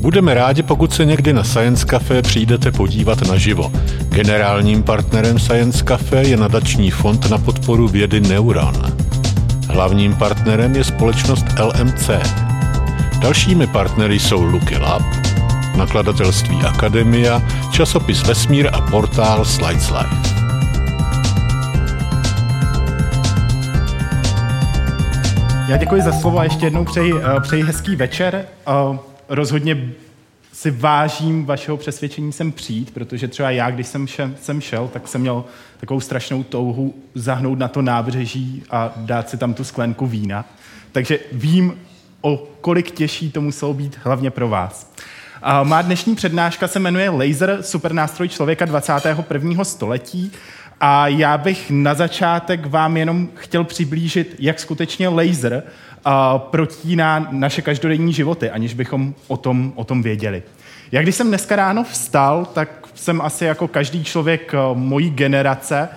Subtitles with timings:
[0.00, 3.72] Budeme rádi, pokud se někdy na Science Café přijdete podívat naživo.
[4.08, 8.74] Generálním partnerem Science Café je nadační fond na podporu vědy Neuron.
[9.68, 12.10] Hlavním partnerem je společnost LMC.
[13.20, 15.02] Dalšími partnery jsou Lucky Lab,
[15.76, 20.38] nakladatelství Akademia, časopis Vesmír a portál Slides Life.
[25.68, 28.44] Já děkuji za slovo a ještě jednou přeji, uh, přeji hezký večer.
[29.28, 29.92] Rozhodně
[30.52, 35.08] si vážím vašeho přesvědčení sem přijít, protože třeba já, když jsem, šel, jsem šel, tak
[35.08, 35.44] jsem měl
[35.80, 40.44] takovou strašnou touhu zahnout na to nábřeží a dát si tam tu sklenku vína.
[40.92, 41.78] Takže vím,
[42.20, 44.92] o kolik těžší to muselo být hlavně pro vás.
[45.42, 49.64] A má dnešní přednáška se jmenuje Laser, supernástroj člověka 21.
[49.64, 50.32] století
[50.80, 55.62] a já bych na začátek vám jenom chtěl přiblížit, jak skutečně laser
[56.36, 60.42] protíná naše každodenní životy, aniž bychom o tom, o tom věděli.
[60.92, 65.88] Já když jsem dneska ráno vstal, tak jsem asi jako každý člověk mojí generace,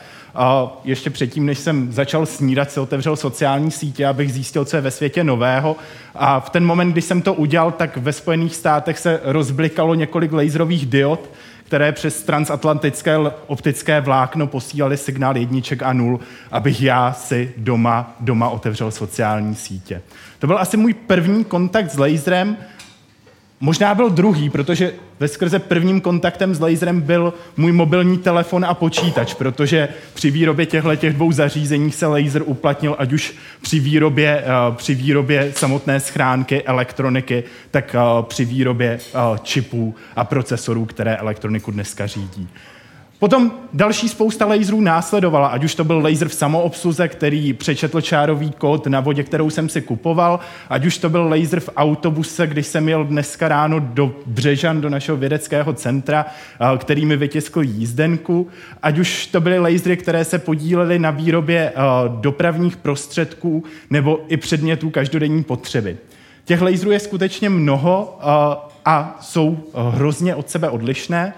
[0.83, 4.91] ještě předtím, než jsem začal snídat, si otevřel sociální sítě, abych zjistil, co je ve
[4.91, 5.75] světě nového.
[6.15, 10.31] A v ten moment, když jsem to udělal, tak ve Spojených státech se rozblikalo několik
[10.31, 11.29] laserových diod,
[11.71, 16.19] které přes transatlantické optické vlákno posílali signál jedniček a nul,
[16.51, 20.01] abych já si doma, doma otevřel sociální sítě.
[20.39, 22.57] To byl asi můj první kontakt s laserem
[23.63, 28.73] Možná byl druhý, protože ve skrze prvním kontaktem s laserem byl můj mobilní telefon a
[28.73, 34.43] počítač, protože při výrobě těchto těch dvou zařízení se laser uplatnil ať už při výrobě,
[34.69, 41.15] uh, při výrobě samotné schránky elektroniky, tak uh, při výrobě uh, čipů a procesorů, které
[41.15, 42.49] elektroniku dneska řídí.
[43.21, 48.51] Potom další spousta laserů následovala, ať už to byl laser v samoobsluze, který přečetl čárový
[48.51, 50.39] kód na vodě, kterou jsem si kupoval,
[50.69, 54.89] ať už to byl laser v autobuse, když jsem jel dneska ráno do Břežan, do
[54.89, 56.25] našeho vědeckého centra,
[56.77, 58.47] který mi vytiskl jízdenku,
[58.83, 61.73] ať už to byly lasery, které se podílely na výrobě
[62.07, 65.97] dopravních prostředků nebo i předmětů každodenní potřeby.
[66.45, 68.19] Těch laserů je skutečně mnoho
[68.85, 71.33] a jsou hrozně od sebe odlišné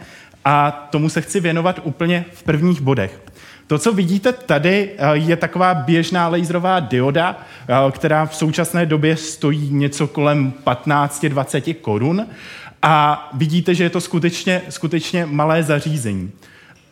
[0.45, 3.21] a tomu se chci věnovat úplně v prvních bodech.
[3.67, 9.17] To, co vidíte tady, eh, je taková běžná laserová dioda, eh, která v současné době
[9.17, 12.27] stojí něco kolem 15-20 korun
[12.81, 16.31] a vidíte, že je to skutečně, skutečně malé zařízení.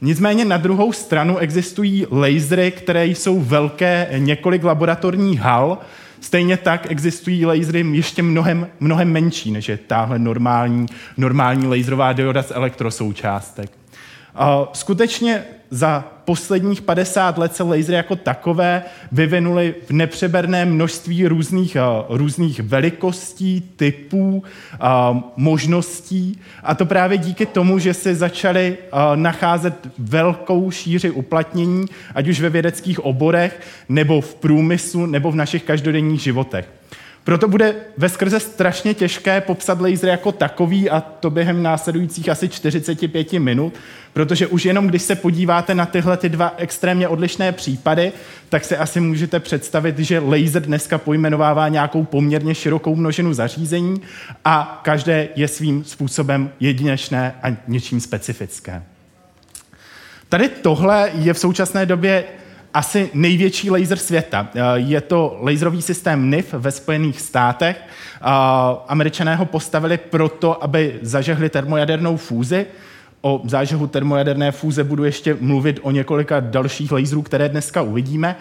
[0.01, 5.78] Nicméně na druhou stranu existují lasery, které jsou velké několik laboratorních hal,
[6.22, 10.86] Stejně tak existují lasery ještě mnohem, mnohem menší, než je táhle normální,
[11.18, 13.72] normální laserová dioda z elektrosoučástek.
[14.74, 21.82] Skutečně za posledních 50 let se lasery jako takové vyvinuly v nepřeberné množství různých, eh,
[22.09, 24.44] různých velikostí, typů,
[24.74, 24.78] eh,
[25.38, 26.40] možností.
[26.64, 32.40] A to právě díky tomu, že se začaly eh, nacházet velkou šíři uplatnění, ať už
[32.40, 33.59] ve vědeckých oborech,
[33.90, 36.70] nebo v průmyslu, nebo v našich každodenních životech.
[37.24, 42.50] Proto bude ve skrze strašně těžké popsat laser jako takový a to během následujících asi
[42.50, 43.74] 45 minut,
[44.14, 48.12] protože už jenom když se podíváte na tyhle ty dva extrémně odlišné případy,
[48.50, 54.02] tak si asi můžete představit, že laser dneska pojmenovává nějakou poměrně širokou množinu zařízení
[54.46, 58.84] a každé je svým způsobem jedinečné a něčím specifické.
[60.30, 62.24] Tady tohle je v současné době
[62.74, 64.50] asi největší laser světa.
[64.56, 67.78] Eh, je to laserový systém NIF ve Spojených státech.
[67.82, 68.26] Eh,
[68.88, 72.66] američané ho postavili proto, aby zažehli termojadernou fúzi.
[73.23, 78.35] O zážehu termojaderné fúze budu ještě mluvit o několika dalších laserů, které dneska uvidíme.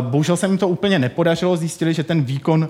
[0.00, 2.68] Bohužel se jim to úplně nepodařilo, zjistili, že ten výkon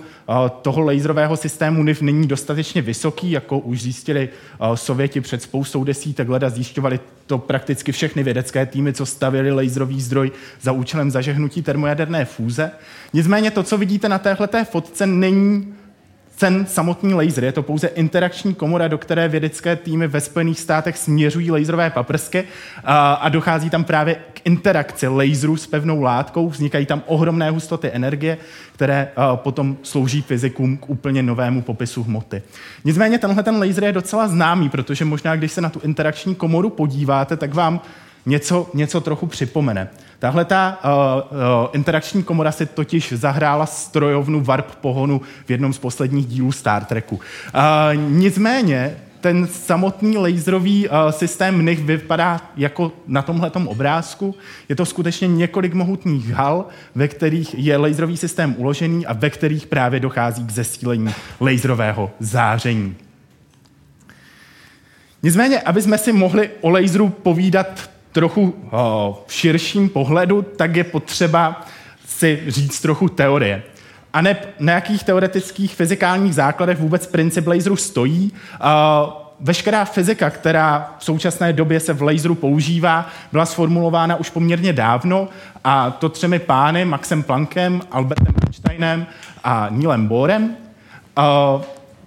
[0.62, 4.28] toho laserového systému NIF není dostatečně vysoký, jako už zjistili
[4.74, 10.00] Sověti před spoustou desítek let a zjišťovali to prakticky všechny vědecké týmy, co stavili laserový
[10.00, 10.30] zdroj
[10.60, 12.70] za účelem zažehnutí termojaderné fúze.
[13.12, 15.74] Nicméně to, co vidíte na téhle fotce, není
[16.38, 17.44] ten samotný laser.
[17.44, 22.44] Je to pouze interakční komora, do které vědecké týmy ve Spojených státech směřují laserové paprsky
[22.84, 26.48] a, a dochází tam právě k interakci laseru s pevnou látkou.
[26.48, 28.38] Vznikají tam ohromné hustoty energie,
[28.72, 32.42] které a, potom slouží fyzikům k úplně novému popisu hmoty.
[32.84, 36.70] Nicméně tenhle ten laser je docela známý, protože možná, když se na tu interakční komoru
[36.70, 37.80] podíváte, tak vám
[38.26, 39.88] něco, něco trochu připomene.
[40.18, 45.78] Tahle ta uh, uh, interakční komora si totiž zahrála strojovnu warp pohonu v jednom z
[45.78, 47.14] posledních dílů Star Treku.
[47.14, 47.20] Uh,
[48.10, 54.34] nicméně ten samotný laserový uh, systém NIH vypadá jako na tomhle obrázku.
[54.68, 59.66] Je to skutečně několik mohutných hal, ve kterých je laserový systém uložený a ve kterých
[59.66, 62.96] právě dochází k zesílení laserového záření.
[65.22, 68.54] Nicméně, aby jsme si mohli o laseru povídat trochu
[69.26, 71.66] v širším pohledu, tak je potřeba
[72.06, 73.62] si říct trochu teorie.
[74.12, 78.32] A ne, na jakých teoretických fyzikálních základech vůbec princip laseru stojí.
[79.40, 85.28] Veškerá fyzika, která v současné době se v laseru používá, byla sformulována už poměrně dávno
[85.64, 89.06] a to třemi pány, Maxem Planckem, Albertem Einsteinem
[89.44, 90.56] a Nielem Bohrem.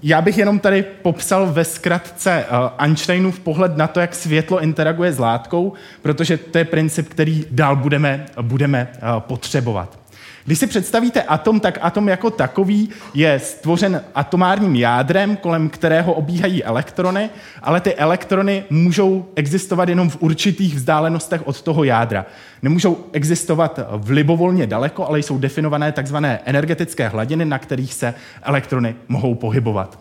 [0.03, 5.13] Já bych jenom tady popsal ve zkratce uh, Einsteinův pohled na to, jak světlo interaguje
[5.13, 10.00] s látkou, protože to je princip, který dál budeme, budeme uh, potřebovat.
[10.45, 16.63] Když si představíte atom, tak atom jako takový je stvořen atomárním jádrem, kolem kterého obíhají
[16.63, 17.29] elektrony,
[17.61, 22.25] ale ty elektrony můžou existovat jenom v určitých vzdálenostech od toho jádra.
[22.61, 28.95] Nemůžou existovat v libovolně daleko, ale jsou definované takzvané energetické hladiny, na kterých se elektrony
[29.07, 29.99] mohou pohybovat.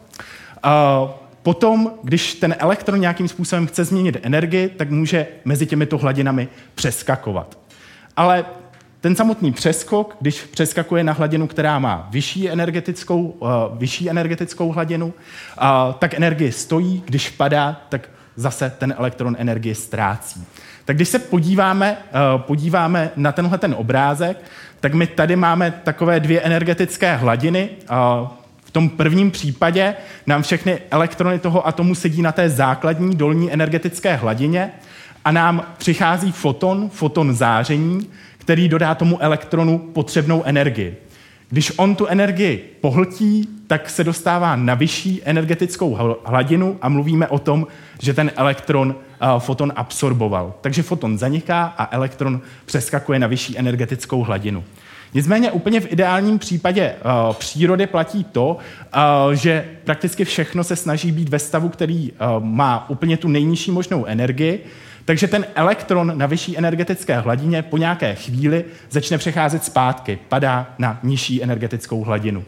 [1.43, 7.59] Potom, když ten elektron nějakým způsobem chce změnit energii, tak může mezi těmito hladinami přeskakovat.
[8.17, 8.45] Ale
[9.01, 15.07] ten samotný přeskok, když přeskakuje na hladinu, která má vyšší energetickou, uh, vyšší energetickou hladinu,
[15.07, 15.13] uh,
[15.99, 20.45] tak energie stojí, když padá, tak zase ten elektron energie ztrácí.
[20.85, 24.37] Tak když se podíváme, uh, podíváme na tenhle ten obrázek,
[24.81, 27.71] tak my tady máme takové dvě energetické hladiny.
[27.91, 28.29] Uh,
[28.65, 29.95] v tom prvním případě
[30.27, 34.73] nám všechny elektrony toho atomu sedí na té základní dolní energetické hladině
[35.25, 38.09] a nám přichází foton, foton záření,
[38.51, 40.97] který dodá tomu elektronu potřebnou energii.
[41.49, 47.39] Když on tu energii pohltí, tak se dostává na vyšší energetickou hladinu a mluvíme o
[47.39, 47.67] tom,
[48.01, 48.95] že ten elektron
[49.39, 50.55] foton absorboval.
[50.61, 54.65] Takže foton zaniká a elektron přeskakuje na vyšší energetickou hladinu.
[55.15, 58.57] Nicméně úplně v ideálním případě uh, přírody platí to,
[59.27, 63.71] uh, že prakticky všechno se snaží být ve stavu, který uh, má úplně tu nejnižší
[63.71, 64.65] možnou energii,
[65.05, 71.01] takže ten elektron na vyšší energetické hladině po nějaké chvíli začne přecházet zpátky, padá na
[71.03, 72.45] nižší energetickou hladinu.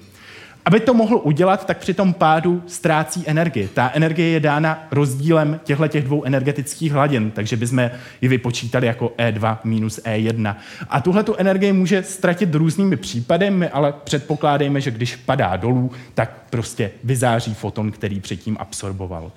[0.64, 3.68] Aby to mohl udělat, tak při tom pádu ztrácí energii.
[3.74, 7.90] Ta energie je dána rozdílem těchto těch dvou energetických hladin, takže bychom
[8.20, 10.56] ji vypočítali jako E2 minus E1.
[10.88, 15.90] A tuhle tu energii může ztratit různými případy, my ale předpokládejme, že když padá dolů,
[16.14, 19.32] tak prostě vyzáří foton, který předtím absorboval.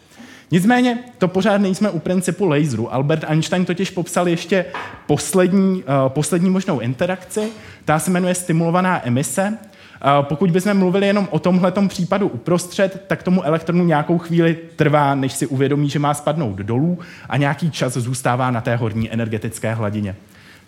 [0.51, 2.93] Nicméně to pořád nejsme u principu laseru.
[2.93, 4.65] Albert Einstein totiž popsal ještě
[5.07, 7.49] poslední, uh, poslední možnou interakci,
[7.85, 9.47] ta se jmenuje stimulovaná emise.
[9.49, 15.15] Uh, pokud bychom mluvili jenom o tomhle případu uprostřed, tak tomu elektronu nějakou chvíli trvá,
[15.15, 16.99] než si uvědomí, že má spadnout dolů
[17.29, 20.15] a nějaký čas zůstává na té horní energetické hladině.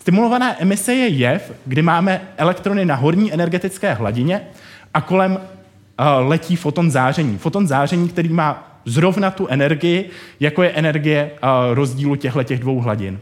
[0.00, 4.40] Stimulovaná emise je jev, kdy máme elektrony na horní energetické hladině
[4.94, 5.38] a kolem uh,
[6.28, 7.38] letí foton záření.
[7.38, 11.30] Foton záření, který má zrovna tu energii, jako je energie
[11.72, 13.18] rozdílu těchto těch dvou hladin.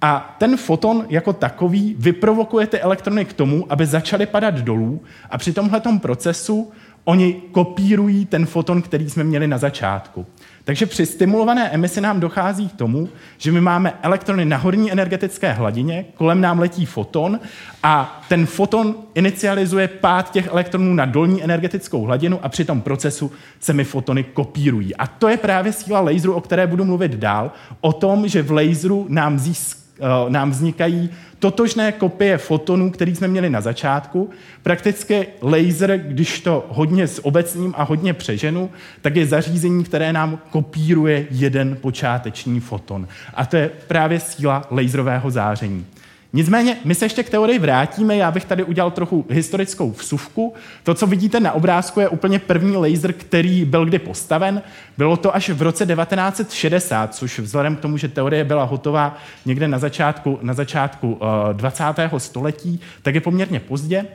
[0.00, 5.38] A ten foton jako takový vyprovokuje ty elektrony k tomu, aby začaly padat dolů a
[5.38, 6.72] při tomhle procesu
[7.04, 10.26] oni kopírují ten foton, který jsme měli na začátku.
[10.64, 15.52] Takže při stimulované emisi nám dochází k tomu, že my máme elektrony na horní energetické
[15.52, 17.40] hladině, kolem nám letí foton
[17.82, 23.32] a ten foton inicializuje pád těch elektronů na dolní energetickou hladinu a při tom procesu
[23.60, 24.96] se mi fotony kopírují.
[24.96, 28.50] A to je právě síla laseru, o které budu mluvit dál, o tom, že v
[28.50, 29.81] laseru nám získá
[30.28, 34.30] nám vznikají totožné kopie fotonů, který jsme měli na začátku.
[34.62, 38.70] Prakticky laser, když to hodně s obecním a hodně přeženu,
[39.00, 43.08] tak je zařízení, které nám kopíruje jeden počáteční foton.
[43.34, 45.86] A to je právě síla laserového záření.
[46.34, 50.54] Nicméně, my se ještě k teorii vrátíme, já bych tady udělal trochu historickou vsuvku.
[50.82, 54.62] To, co vidíte na obrázku, je úplně první laser, který byl kdy postaven.
[54.98, 59.68] Bylo to až v roce 1960, což vzhledem k tomu, že teorie byla hotová někde
[59.68, 61.18] na začátku, na začátku uh,
[61.52, 61.84] 20.
[62.18, 64.06] století, tak je poměrně pozdě.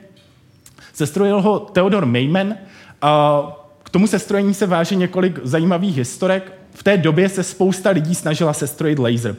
[0.92, 2.46] Sestrojil ho Theodor Meiman.
[2.48, 3.50] Uh,
[3.82, 6.52] k tomu sestrojení se váží několik zajímavých historek.
[6.74, 9.36] V té době se spousta lidí snažila sestrojit laser.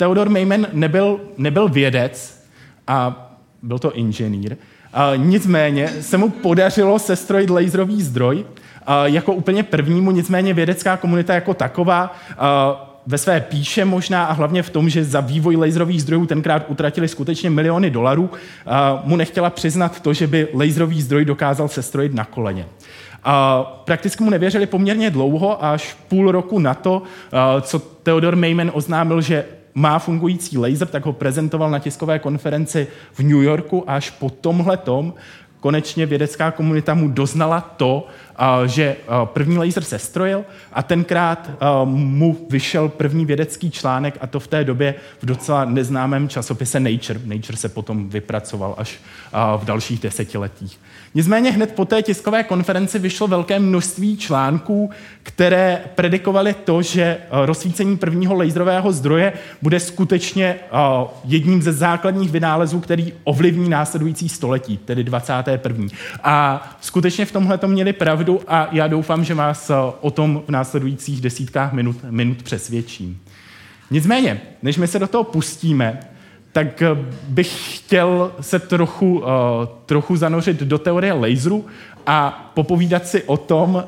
[0.00, 2.44] Theodor Mayman nebyl, nebyl vědec
[2.86, 3.30] a
[3.62, 4.56] byl to inženýr.
[5.16, 8.44] Nicméně se mu podařilo sestrojit laserový zdroj
[9.04, 12.16] jako úplně prvnímu, nicméně vědecká komunita jako taková
[13.06, 17.08] ve své píše možná a hlavně v tom, že za vývoj laserových zdrojů tenkrát utratili
[17.08, 18.30] skutečně miliony dolarů,
[19.04, 22.66] mu nechtěla přiznat to, že by laserový zdroj dokázal sestrojit na koleně.
[23.24, 27.02] A prakticky mu nevěřili poměrně dlouho, až půl roku na to,
[27.60, 33.20] co Theodor Mayman oznámil, že má fungující laser, tak ho prezentoval na tiskové konferenci v
[33.20, 35.14] New Yorku až po tomhle tom
[35.60, 38.06] konečně vědecká komunita mu doznala to,
[38.66, 41.50] že první laser se strojil a tenkrát
[41.84, 47.20] mu vyšel první vědecký článek a to v té době v docela neznámém časopise Nature.
[47.24, 48.98] Nature se potom vypracoval až
[49.56, 50.80] v dalších desetiletích.
[51.14, 54.90] Nicméně hned po té tiskové konferenci vyšlo velké množství článků,
[55.22, 60.56] které predikovaly to, že rozsvícení prvního laserového zdroje bude skutečně
[61.24, 65.86] jedním ze základních vynálezů, který ovlivní následující století, tedy 21.
[66.22, 70.50] A skutečně v tomhle to měli pravdu a já doufám, že vás o tom v
[70.50, 73.20] následujících desítkách minut, minut přesvědčím.
[73.90, 76.00] Nicméně, než my se do toho pustíme,
[76.52, 76.88] tak eh,
[77.28, 79.26] bych chtěl se trochu, uh,
[79.86, 81.66] trochu zanořit do teorie laseru
[82.06, 83.84] a popovídat si o tom, uh,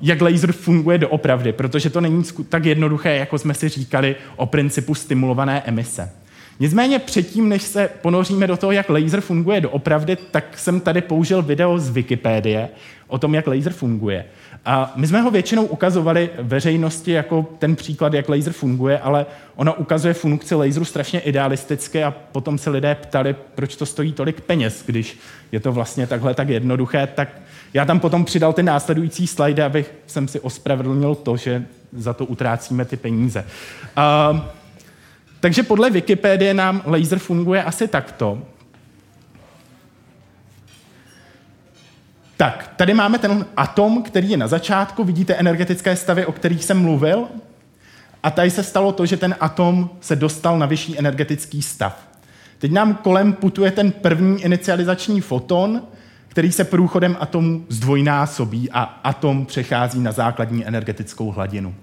[0.00, 4.94] jak laser funguje doopravdy, protože to není tak jednoduché, jako jsme si říkali o principu
[4.94, 6.10] stimulované emise.
[6.60, 11.42] Nicméně předtím, než se ponoříme do toho, jak laser funguje doopravdy, tak jsem tady použil
[11.42, 12.68] video z Wikipédie
[13.08, 14.24] o tom, jak laser funguje.
[14.66, 19.72] A my jsme ho většinou ukazovali veřejnosti jako ten příklad, jak laser funguje, ale ona
[19.72, 24.82] ukazuje funkci laseru strašně idealisticky a potom se lidé ptali, proč to stojí tolik peněz,
[24.86, 25.18] když
[25.52, 27.28] je to vlastně takhle tak jednoduché, tak
[27.74, 32.24] já tam potom přidal ty následující slajdy, abych jsem si ospravedlnil to, že za to
[32.24, 33.44] utrácíme ty peníze.
[34.32, 34.40] Uh,
[35.40, 38.42] takže podle Wikipedie nám laser funguje asi takto.
[42.36, 46.80] Tak, tady máme ten atom, který je na začátku, vidíte energetické stavy, o kterých jsem
[46.82, 47.24] mluvil.
[48.22, 52.08] A tady se stalo to, že ten atom se dostal na vyšší energetický stav.
[52.58, 55.82] Teď nám kolem putuje ten první inicializační foton,
[56.28, 61.74] který se průchodem atomu zdvojnásobí a atom přechází na základní energetickou hladinu.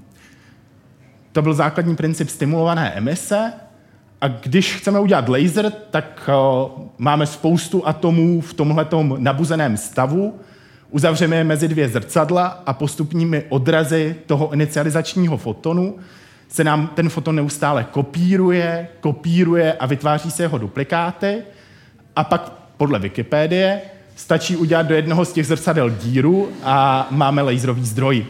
[1.31, 3.53] To byl základní princip stimulované emise.
[4.23, 10.39] A když chceme udělat laser, tak uh, máme spoustu atomů v tomhletom nabuzeném stavu,
[10.89, 15.95] uzavřeme je mezi dvě zrcadla a postupními odrazy toho inicializačního fotonu
[16.49, 21.43] se nám ten foton neustále kopíruje, kopíruje a vytváří se jeho duplikáty.
[22.15, 23.81] A pak podle Wikipédie
[24.15, 28.25] stačí udělat do jednoho z těch zrcadel díru a máme laserový zdroj.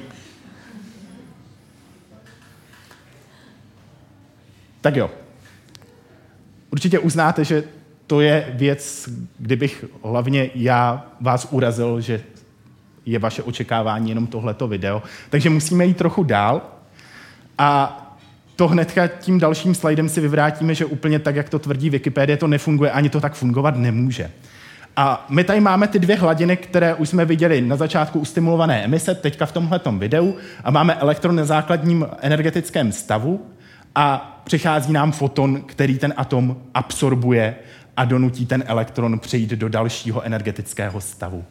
[4.82, 5.23] Tak jo.
[6.74, 7.64] Určitě uznáte, že
[8.08, 12.22] to je věc, kdybych hlavně já vás urazil, že
[13.06, 15.04] je vaše očekávání jenom tohleto video.
[15.30, 16.62] Takže musíme jít trochu dál.
[17.58, 18.00] A
[18.56, 22.48] to hnedka tím dalším slajdem si vyvrátíme, že úplně tak, jak to tvrdí Wikipedie, to
[22.48, 24.32] nefunguje, ani to tak fungovat nemůže.
[24.96, 28.84] A my tady máme ty dvě hladiny, které už jsme viděli na začátku u stimulované
[28.84, 33.46] emise, teďka v tomhle videu, a máme elektron na základním energetickém stavu
[33.96, 37.56] a přichází nám foton, který ten atom absorbuje
[37.98, 41.44] a donutí ten elektron přejít do dalšího energetického stavu.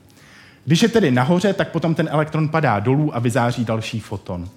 [0.64, 4.48] Když je tedy nahoře, tak potom ten elektron padá dolů a vyzáří další foton.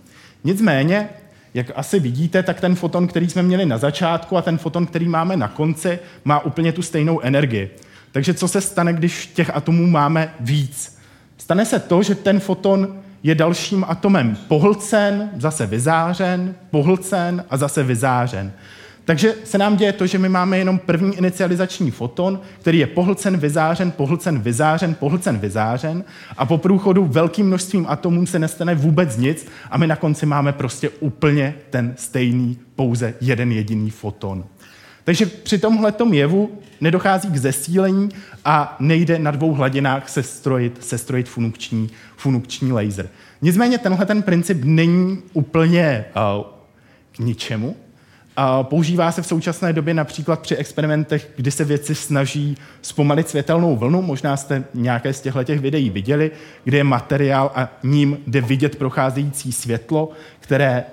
[0.44, 1.10] Nicméně,
[1.54, 5.08] jak asi vidíte, tak ten foton, který jsme měli na začátku a ten foton, který
[5.08, 7.76] máme na konci, má úplně tu stejnou energii.
[8.12, 10.98] Takže co se stane, když těch atomů máme víc?
[11.38, 17.84] Stane se to, že ten foton je dalším atomem pohlcen, zase vyzářen, pohlcen a zase
[17.84, 18.52] vyzářen.
[19.06, 23.38] Takže se nám děje to, že my máme jenom první inicializační foton, který je pohlcen,
[23.38, 26.04] vyzářen, pohlcen, vyzářen, pohlcen, vyzářen
[26.38, 30.54] a po průchodu velkým množstvím atomů se nestane vůbec nic a my na konci máme
[30.54, 34.44] prostě úplně ten stejný, pouze jeden jediný foton.
[35.06, 38.10] Takže při tomhle jevu nedochází k zesílení
[38.46, 43.10] a nejde na dvou hladinách sestrojit, sestrojit funkční, funkční laser.
[43.42, 46.06] Nicméně tenhle ten princip není úplně
[46.38, 46.46] uh,
[47.12, 47.76] k ničemu,
[48.64, 54.02] Používá se v současné době například při experimentech, kdy se věci snaží zpomalit světelnou vlnu.
[54.02, 56.32] Možná jste nějaké z těchto těch videí viděli,
[56.64, 60.10] kde je materiál a ním jde vidět procházející světlo,
[60.40, 60.84] které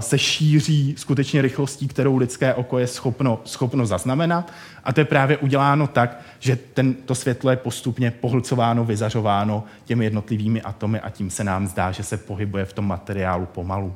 [0.00, 4.52] se šíří skutečně rychlostí, kterou lidské oko je schopno, schopno zaznamenat.
[4.84, 10.04] A to je právě uděláno tak, že ten, to světlo je postupně pohlcováno, vyzařováno těmi
[10.04, 13.94] jednotlivými atomy a tím se nám zdá, že se pohybuje v tom materiálu pomalu.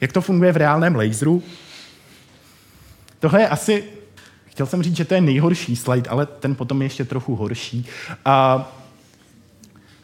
[0.00, 1.42] Jak to funguje v reálném laseru?
[3.20, 3.84] Tohle je asi,
[4.46, 7.86] chtěl jsem říct, že to je nejhorší slide, ale ten potom je ještě trochu horší.
[8.24, 8.68] A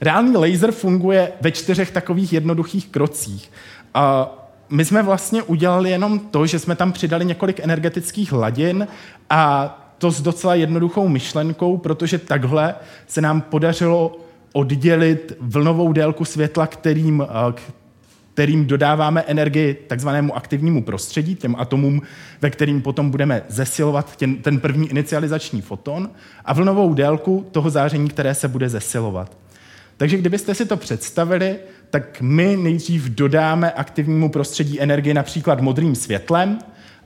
[0.01, 3.53] reálný laser funguje ve čtyřech takových jednoduchých krocích.
[3.95, 4.31] A
[4.71, 8.87] my jsme vlastně udělali jenom to, že jsme tam přidali několik energetických hladin
[9.31, 12.75] a to s docela jednoduchou myšlenkou, protože takhle
[13.07, 14.19] se nám podařilo
[14.53, 17.27] oddělit vlnovou délku světla, kterým,
[18.35, 22.03] kterým dodáváme energii takzvanému aktivnímu prostředí, těm atomům,
[22.41, 26.11] ve kterým potom budeme zesilovat ten, ten první inicializační foton,
[26.45, 29.37] a vlnovou délku toho záření, které se bude zesilovat.
[29.97, 31.57] Takže kdybyste si to představili,
[31.91, 36.59] tak my nejdřív dodáme aktivnímu prostředí energii například modrým světlem,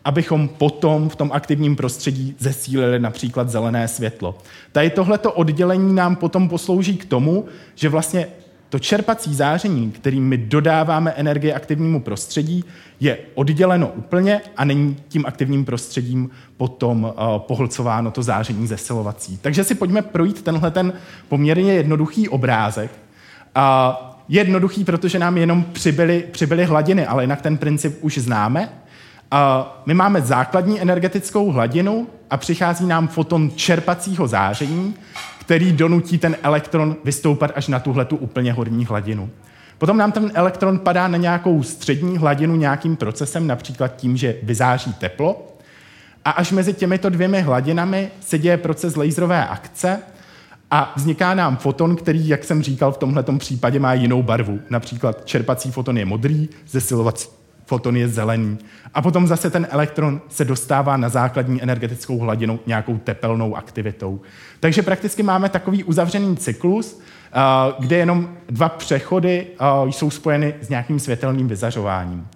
[0.04, 4.38] abychom potom v tom aktivním prostředí zesílili například zelené světlo.
[4.72, 8.26] Tady tohleto oddělení nám potom poslouží k tomu, že vlastně
[8.68, 12.64] to čerpací záření, kterým my dodáváme energii aktivnímu prostředí,
[13.00, 19.38] je odděleno úplně a není tím aktivním prostředím potom uh, pohlcováno to záření zesilovací.
[19.42, 20.92] Takže si pojďme projít tenhle ten
[21.28, 22.90] poměrně jednoduchý obrázek.
[23.56, 28.68] Je jednoduchý, protože nám jenom přibyly, přibyly hladiny, ale jinak ten princip už známe.
[29.86, 34.94] My máme základní energetickou hladinu a přichází nám foton čerpacího záření,
[35.40, 39.30] který donutí ten elektron vystoupat až na tuhle tu úplně horní hladinu.
[39.78, 44.92] Potom nám ten elektron padá na nějakou střední hladinu nějakým procesem, například tím, že vyzáří
[44.92, 45.56] teplo.
[46.24, 49.98] A až mezi těmito dvěmi hladinami se děje proces laserové akce
[50.74, 54.60] a vzniká nám foton, který, jak jsem říkal, v tomto případě má jinou barvu.
[54.70, 57.28] Například čerpací foton je modrý, zesilovací
[57.66, 58.58] foton je zelený.
[58.94, 64.20] A potom zase ten elektron se dostává na základní energetickou hladinu nějakou tepelnou aktivitou.
[64.60, 67.38] Takže prakticky máme takový uzavřený cyklus, eh,
[67.78, 72.26] kde jenom dva přechody eh, jsou spojeny s nějakým světelným vyzařováním.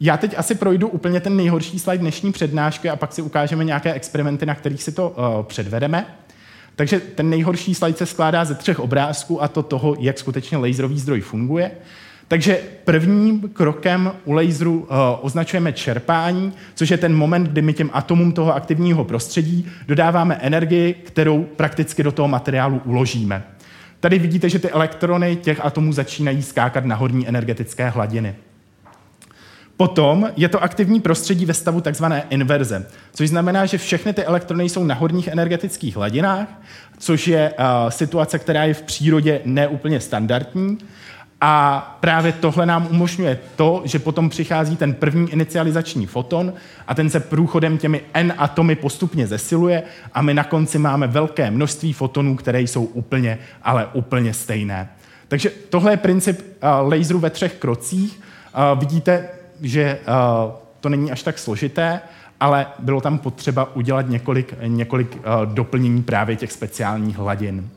[0.00, 3.92] Já teď asi projdu úplně ten nejhorší slide dnešní přednášky a pak si ukážeme nějaké
[3.92, 6.06] experimenty, na kterých si to eh, předvedeme.
[6.76, 10.98] Takže ten nejhorší slide se skládá ze třech obrázků a to toho, jak skutečně laserový
[10.98, 11.70] zdroj funguje.
[12.28, 14.86] Takže prvním krokem u laseru uh,
[15.20, 20.94] označujeme čerpání, což je ten moment, kdy my těm atomům toho aktivního prostředí dodáváme energii,
[20.94, 23.42] kterou prakticky do toho materiálu uložíme.
[24.00, 28.34] Tady vidíte, že ty elektrony těch atomů začínají skákat na horní energetické hladiny.
[29.76, 34.68] Potom je to aktivní prostředí ve stavu takzvané inverze, což znamená, že všechny ty elektrony
[34.68, 36.48] jsou na horních energetických hladinách,
[36.98, 40.78] což je uh, situace, která je v přírodě neúplně standardní.
[41.40, 46.52] A právě tohle nám umožňuje to, že potom přichází ten první inicializační foton
[46.86, 49.82] a ten se průchodem těmi N atomy postupně zesiluje
[50.12, 54.88] a my na konci máme velké množství fotonů, které jsou úplně, ale úplně stejné.
[55.28, 58.20] Takže tohle je princip uh, laseru ve třech krocích.
[58.72, 59.28] Uh, vidíte,
[59.60, 62.00] že uh, to není až tak složité,
[62.40, 67.70] ale bylo tam potřeba udělat několik, několik doplnění právě těch speciálních hladin.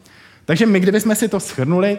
[0.48, 1.98] Takže my, kdybychom si to schrnuli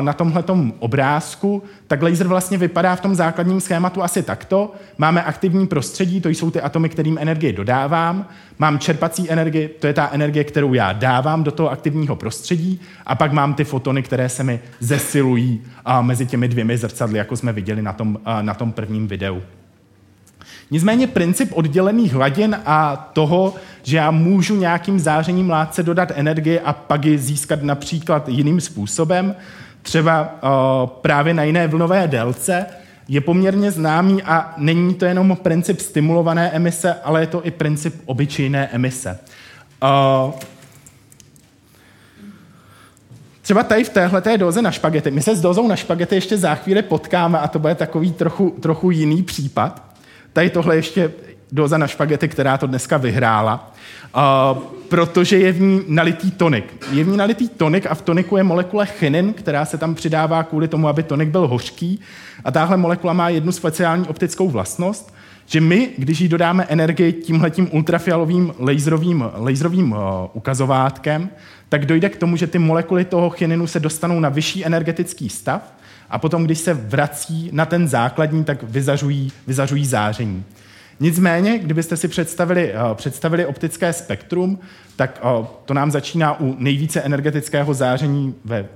[0.00, 0.44] na tomhle
[0.78, 4.72] obrázku, tak laser vlastně vypadá v tom základním schématu asi takto.
[4.98, 8.28] Máme aktivní prostředí, to jsou ty atomy, kterým energii dodávám.
[8.58, 12.80] Mám čerpací energii, to je ta energie, kterou já dávám do toho aktivního prostředí.
[13.06, 15.62] A pak mám ty fotony, které se mi zesilují
[16.00, 19.42] mezi těmi dvěmi zrcadly, jako jsme viděli na tom, na tom prvním videu.
[20.74, 26.72] Nicméně princip oddělených hladin a toho, že já můžu nějakým zářením látce dodat energii a
[26.72, 29.34] pak ji získat například jiným způsobem,
[29.82, 32.66] třeba uh, právě na jiné vlnové délce,
[33.08, 37.94] je poměrně známý a není to jenom princip stimulované emise, ale je to i princip
[38.04, 39.18] obyčejné emise.
[39.82, 40.34] Uh,
[43.42, 45.10] Třeba tady v téhle doze na špagety.
[45.10, 48.50] My se s dozou na špagety ještě za chvíli potkáme a to bude takový trochu,
[48.50, 49.93] trochu jiný případ.
[50.34, 51.10] Tady tohle ještě
[51.52, 53.72] doza na špagety, která to dneska vyhrála,
[54.16, 56.86] uh, protože je v ní nalitý tonik.
[56.92, 60.42] Je v ní nalitý tonik a v toniku je molekule chinin, která se tam přidává
[60.42, 62.00] kvůli tomu, aby tonik byl hořký.
[62.44, 65.14] A tahle molekula má jednu speciální optickou vlastnost,
[65.46, 69.98] že my, když jí dodáme energii tímhletím ultrafialovým laserovým, laserovým uh,
[70.32, 71.30] ukazovátkem,
[71.68, 75.74] tak dojde k tomu, že ty molekuly toho chininu se dostanou na vyšší energetický stav
[76.10, 80.44] a potom, když se vrací na ten základní, tak vyzařují, vyzařují záření.
[81.00, 84.58] Nicméně, kdybyste si představili, uh, představili optické spektrum,
[84.96, 88.66] tak uh, to nám začíná u nejvíce energetického záření ve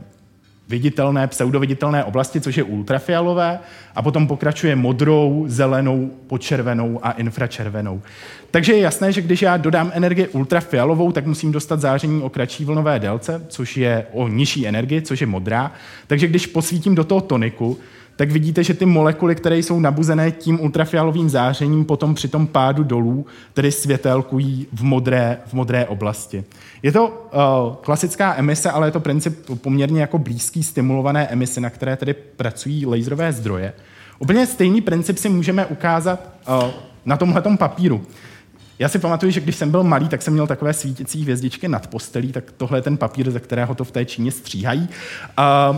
[0.68, 3.58] viditelné, pseudoviditelné oblasti, což je ultrafialové,
[3.94, 8.02] a potom pokračuje modrou, zelenou, počervenou a infračervenou.
[8.50, 12.64] Takže je jasné, že když já dodám energii ultrafialovou, tak musím dostat záření o kratší
[12.64, 15.72] vlnové délce, což je o nižší energii, což je modrá.
[16.06, 17.78] Takže když posvítím do toho toniku,
[18.18, 22.84] tak vidíte, že ty molekuly, které jsou nabuzené tím ultrafialovým zářením, potom při tom pádu
[22.84, 26.44] dolů tedy světelkují v modré, v modré oblasti.
[26.82, 31.70] Je to uh, klasická emise, ale je to princip poměrně jako blízký stimulované emise, na
[31.70, 33.72] které tedy pracují laserové zdroje.
[34.18, 36.70] Úplně stejný princip si můžeme ukázat uh,
[37.04, 38.02] na tomhle papíru.
[38.78, 41.86] Já si pamatuju, že když jsem byl malý, tak jsem měl takové svítící hvězdičky nad
[41.86, 44.88] postelí, tak tohle je ten papír, ze kterého to v té Číně stříhají.
[45.70, 45.76] Uh,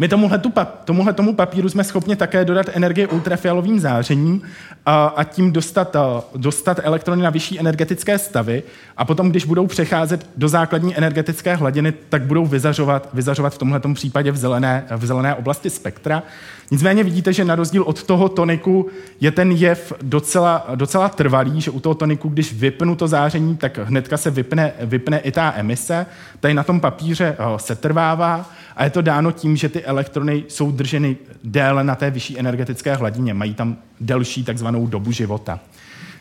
[0.00, 0.52] my tomuhle, tu,
[0.84, 4.42] tomuhle tomu papíru jsme schopni také dodat energii ultrafialovým zářením
[4.86, 8.62] a, a tím dostat, a, dostat elektrony na vyšší energetické stavy
[8.96, 13.80] a potom, když budou přecházet do základní energetické hladiny, tak budou vyzařovat, vyzařovat v tomhle
[13.94, 16.22] případě v zelené, v zelené oblasti spektra.
[16.70, 18.88] Nicméně vidíte, že na rozdíl od toho toniku
[19.20, 23.78] je ten jev docela, docela trvalý, že u toho toniku, když vypnu to záření, tak
[23.78, 26.06] hnedka se vypne, vypne i ta emise.
[26.40, 30.70] Tady na tom papíře se trvává a je to dáno tím, že ty elektrony jsou
[30.72, 35.60] drženy déle na té vyšší energetické hladině, mají tam delší takzvanou dobu života.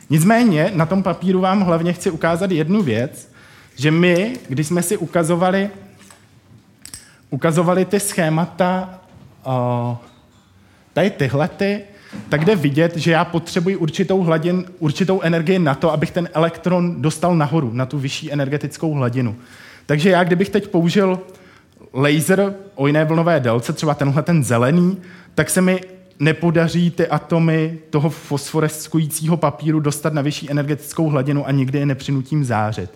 [0.09, 3.31] Nicméně na tom papíru vám hlavně chci ukázat jednu věc,
[3.75, 5.69] že my, když jsme si ukazovali,
[7.29, 8.99] ukazovali ty schémata,
[9.45, 9.97] uh,
[10.99, 11.81] tady tyhle, ty,
[12.29, 17.01] tak jde vidět, že já potřebuji určitou, hladin, určitou energii na to, abych ten elektron
[17.01, 19.35] dostal nahoru, na tu vyšší energetickou hladinu.
[19.85, 21.19] Takže já, kdybych teď použil
[21.93, 24.97] laser o jiné vlnové délce, třeba tenhle ten zelený,
[25.35, 25.81] tak se mi
[26.19, 32.43] nepodaří ty atomy toho fosforeskujícího papíru dostat na vyšší energetickou hladinu a nikdy je nepřinutím
[32.43, 32.89] zářit.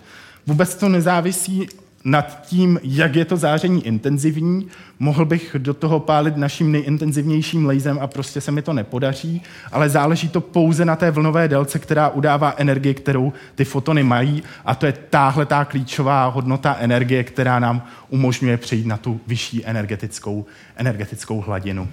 [0.46, 1.68] Vůbec to nezávisí
[2.04, 4.68] nad tím, jak je to záření intenzivní.
[4.98, 9.88] Mohl bych do toho pálit naším nejintenzivnějším laserem a prostě se mi to nepodaří, ale
[9.88, 14.74] záleží to pouze na té vlnové délce, která udává energii, kterou ty fotony mají a
[14.74, 20.46] to je táhle ta klíčová hodnota energie, která nám umožňuje přejít na tu vyšší energetickou,
[20.76, 21.88] energetickou hladinu.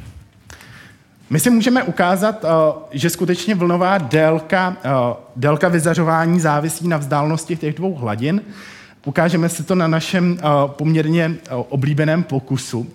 [1.30, 2.48] My si můžeme ukázat, eh,
[2.92, 4.90] že skutečně vlnová délka, eh,
[5.36, 8.42] délka vyzařování závisí na vzdálenosti těch dvou hladin.
[9.06, 12.88] Ukážeme si to na našem eh, poměrně eh, oblíbeném pokusu,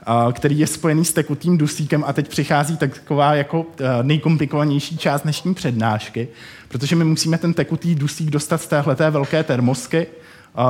[0.00, 3.66] eh, který je spojený s tekutým dusíkem a teď přichází taková jako
[4.02, 6.28] nejkomplikovanější část dnešní přednášky,
[6.68, 10.06] protože my musíme ten tekutý dusík dostat z téhleté velké termosky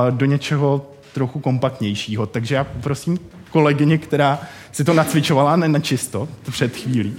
[0.09, 2.25] do něčeho trochu kompaktnějšího.
[2.25, 3.19] Takže já poprosím
[3.51, 4.39] kolegyně, která
[4.71, 7.13] si to nacvičovala nenačisto před chvílí.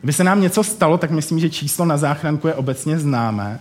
[0.00, 3.60] Kdyby se nám něco stalo, tak myslím, že číslo na záchranku je obecně známé.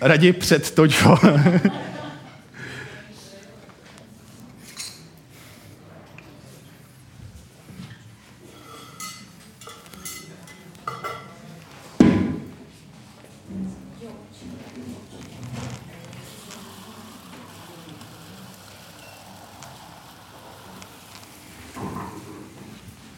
[0.00, 1.18] Raději před to, čo.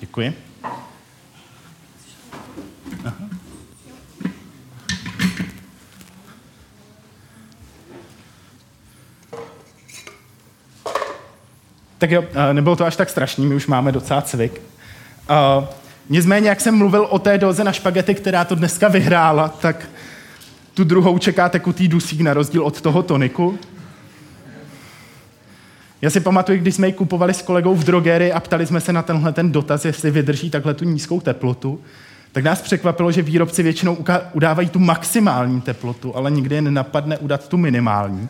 [0.01, 0.52] Děkuji.
[12.15, 14.61] Jo, nebylo to až tak strašný, my už máme docela cvik.
[15.31, 15.65] Uh,
[16.09, 19.89] nicméně, jak jsem mluvil o té doze na špagety, která to dneska vyhrála, tak
[20.75, 23.59] tu druhou čeká tekutý dusík na rozdíl od toho toniku.
[26.03, 28.93] Já si pamatuju, když jsme ji kupovali s kolegou v drogerii a ptali jsme se
[28.93, 31.81] na tenhle ten dotaz, jestli vydrží takhle tu nízkou teplotu,
[32.33, 37.49] tak nás překvapilo, že výrobci většinou udávají tu maximální teplotu, ale nikdy je nenapadne udat
[37.49, 38.29] tu minimální.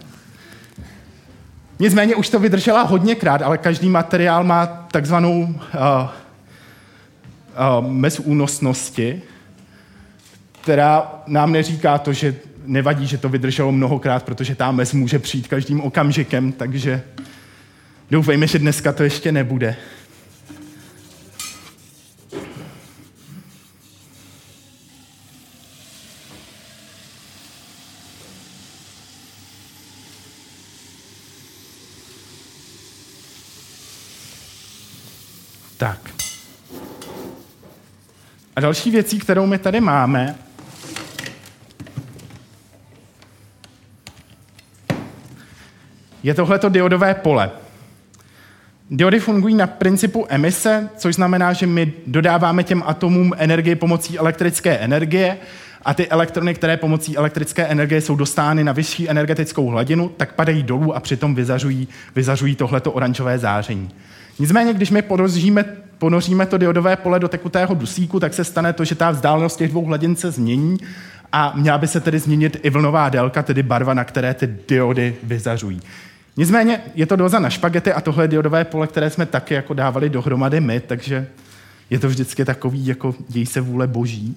[1.82, 5.56] Nicméně už to vydržela hodněkrát, ale každý materiál má takzvanou uh, uh,
[7.86, 9.22] mez únosnosti,
[10.62, 15.48] která nám neříká to, že nevadí, že to vydrželo mnohokrát, protože ta mez může přijít
[15.48, 17.02] každým okamžikem, takže
[18.10, 19.76] doufejme, že dneska to ještě nebude.
[35.82, 35.98] Tak.
[38.56, 40.34] A další věcí, kterou my tady máme,
[46.22, 47.50] je tohleto diodové pole.
[48.90, 54.78] Diody fungují na principu emise, což znamená, že my dodáváme těm atomům energii pomocí elektrické
[54.78, 55.38] energie
[55.84, 60.62] a ty elektrony, které pomocí elektrické energie jsou dostány na vyšší energetickou hladinu, tak padají
[60.62, 63.90] dolů a přitom vyzařují, vyzařují tohleto oranžové záření.
[64.42, 65.64] Nicméně, když my ponoříme,
[65.98, 69.70] ponoříme to diodové pole do tekutého dusíku, tak se stane to, že ta vzdálenost těch
[69.70, 70.78] dvou hladin se změní
[71.32, 75.16] a měla by se tedy změnit i vlnová délka, tedy barva, na které ty diody
[75.22, 75.80] vyzařují.
[76.36, 80.10] Nicméně je to doza na špagety a tohle diodové pole, které jsme taky jako dávali
[80.10, 81.26] dohromady my, takže
[81.90, 84.36] je to vždycky takový, jako děj se vůle boží.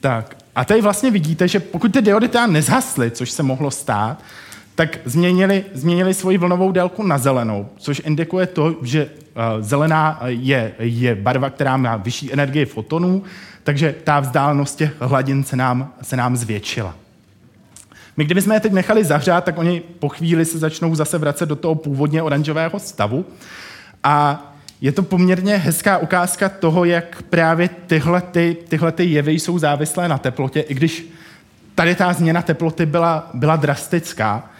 [0.00, 4.22] Tak, a tady vlastně vidíte, že pokud ty diody teda nezhasly, což se mohlo stát,
[4.74, 10.72] tak změnili, změnili svoji vlnovou délku na zelenou, což indikuje to, že uh, zelená je,
[10.78, 13.22] je barva, která má vyšší energii fotonů,
[13.64, 16.94] takže ta vzdálenost těch hladin se nám, se nám zvětšila.
[18.16, 21.56] My kdybychom je teď nechali zahřát, tak oni po chvíli se začnou zase vracet do
[21.56, 23.24] toho původně oranžového stavu.
[24.04, 24.46] A
[24.80, 30.08] je to poměrně hezká ukázka toho, jak právě tyhle, ty, tyhle ty jevy jsou závislé
[30.08, 31.06] na teplotě, i když
[31.74, 34.50] tady ta změna teploty byla, byla drastická,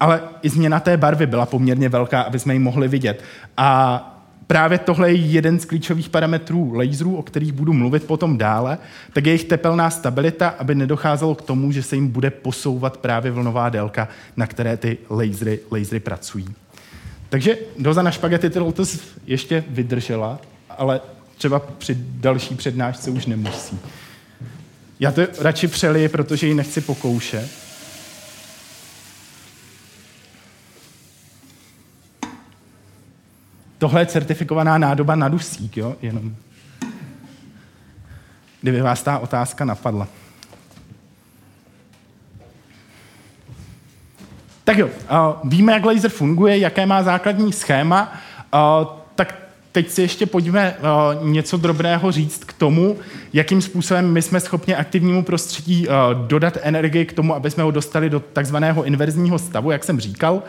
[0.00, 3.24] ale i změna té barvy byla poměrně velká, aby jsme ji mohli vidět.
[3.56, 4.14] A
[4.46, 8.78] právě tohle je jeden z klíčových parametrů laserů, o kterých budu mluvit potom dále,
[9.12, 13.30] tak je jejich tepelná stabilita, aby nedocházelo k tomu, že se jim bude posouvat právě
[13.30, 16.46] vlnová délka, na které ty lasery, lasery pracují.
[17.28, 20.38] Takže doza na špagety ty Lotus ještě vydržela,
[20.70, 21.00] ale
[21.36, 23.78] třeba při další přednášce už nemusí.
[25.00, 27.50] Já to radši přeliji, protože ji nechci pokoušet.
[33.78, 35.96] Tohle je certifikovaná nádoba na dusík, jo?
[36.02, 36.36] Jenom.
[38.60, 40.08] Kdyby vás ta otázka napadla.
[44.68, 44.88] Tak jo,
[45.44, 48.12] víme, jak laser funguje, jaké má základní schéma,
[49.14, 49.34] tak
[49.72, 50.76] teď si ještě pojďme
[51.22, 52.96] něco drobného říct k tomu,
[53.32, 55.86] jakým způsobem my jsme schopni aktivnímu prostředí
[56.26, 60.42] dodat energii k tomu, aby jsme ho dostali do takzvaného inverzního stavu, jak jsem říkal.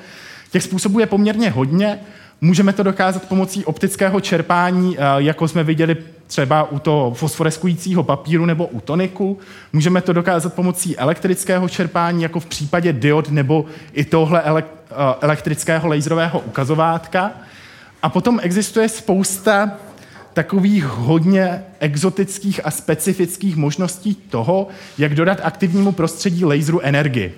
[0.52, 2.00] Těch způsobů je poměrně hodně.
[2.42, 5.98] Můžeme to dokázat pomocí optického čerpání, eh, jako jsme viděli
[6.30, 9.40] třeba u toho fosforeskujícího papíru nebo u toniku.
[9.74, 14.64] Můžeme to dokázat pomocí elektrického čerpání, jako v případě diod nebo i tohle eh,
[15.22, 17.32] elektrického laserového ukazovátka.
[18.02, 19.72] A potom existuje spousta
[20.34, 27.34] takových hodně exotických a specifických možností toho, jak dodat aktivnímu prostředí laseru energii.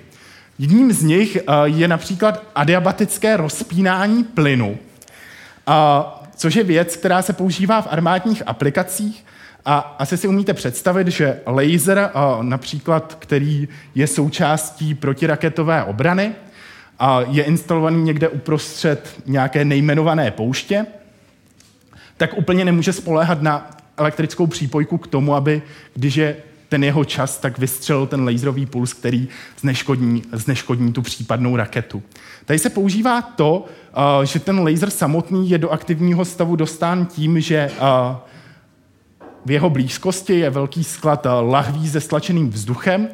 [0.58, 4.78] Jedním z nich eh, je například adiabatické rozpínání plynu,
[6.36, 9.24] což je věc, která se používá v armádních aplikacích.
[9.64, 16.32] A asi si umíte představit, že laser, a, například, který je součástí protiraketové obrany,
[16.98, 20.86] a je instalovaný někde uprostřed nějaké nejmenované pouště,
[22.16, 25.62] tak úplně nemůže spoléhat na elektrickou přípojku k tomu, aby
[25.94, 26.36] když je
[26.68, 29.28] ten jeho čas, tak vystřelil ten laserový puls, který
[29.60, 32.02] zneškodní, zneškodní tu případnou raketu.
[32.44, 33.64] Tady se používá to,
[34.18, 38.16] uh, že ten laser samotný je do aktivního stavu dostán tím, že uh,
[39.44, 43.08] v jeho blízkosti je velký sklad uh, lahví se stlačeným vzduchem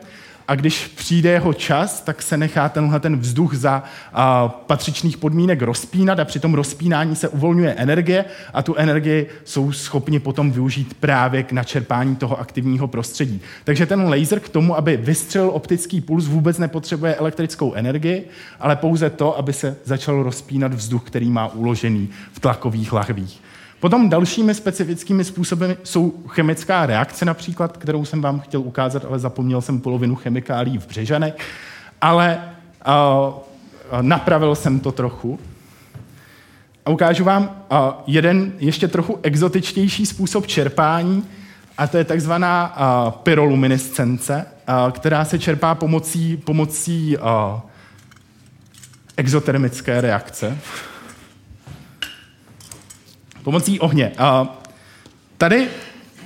[0.48, 3.82] a když přijde jeho čas, tak se nechá tenhle ten vzduch za
[4.12, 9.72] a, patřičných podmínek rozpínat a při tom rozpínání se uvolňuje energie a tu energii jsou
[9.72, 13.40] schopni potom využít právě k načerpání toho aktivního prostředí.
[13.64, 18.28] Takže ten laser k tomu, aby vystřelil optický puls, vůbec nepotřebuje elektrickou energii,
[18.60, 23.40] ale pouze to, aby se začal rozpínat vzduch, který má uložený v tlakových lahvích.
[23.80, 29.60] Potom dalšími specifickými způsoby jsou chemická reakce například, kterou jsem vám chtěl ukázat, ale zapomněl
[29.60, 31.34] jsem polovinu chemikálí v Břežanech,
[32.00, 32.40] ale
[32.86, 33.34] uh,
[34.00, 35.38] napravil jsem to trochu.
[36.86, 41.24] A ukážu vám uh, jeden ještě trochu exotičtější způsob čerpání,
[41.78, 47.24] a to je takzvaná uh, pyroluminescence, uh, která se čerpá pomocí, pomocí uh,
[49.16, 50.58] exotermické reakce
[53.48, 54.12] pomocí ohně.
[55.38, 55.68] Tady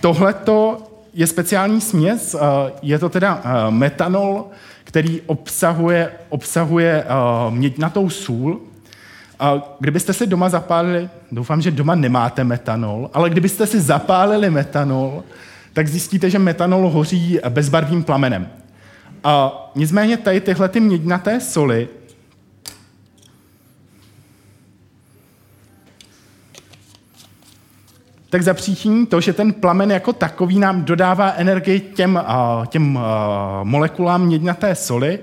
[0.01, 0.79] tohleto
[1.15, 2.37] je speciální směs,
[2.83, 4.45] je to teda metanol,
[4.85, 7.05] který obsahuje, obsahuje
[7.51, 8.61] měďnatou sůl.
[9.81, 15.23] Kdybyste si doma zapálili, doufám, že doma nemáte metanol, ale kdybyste si zapálili metanol,
[15.73, 18.49] tak zjistíte, že metanol hoří bezbarvým plamenem.
[19.25, 21.89] A nicméně tady tyhle ty měďnaté soli
[28.33, 32.21] tak zapříčiní to, že ten plamen jako takový nám dodává energii těm,
[32.69, 32.99] těm
[33.63, 35.19] molekulám měďnaté soli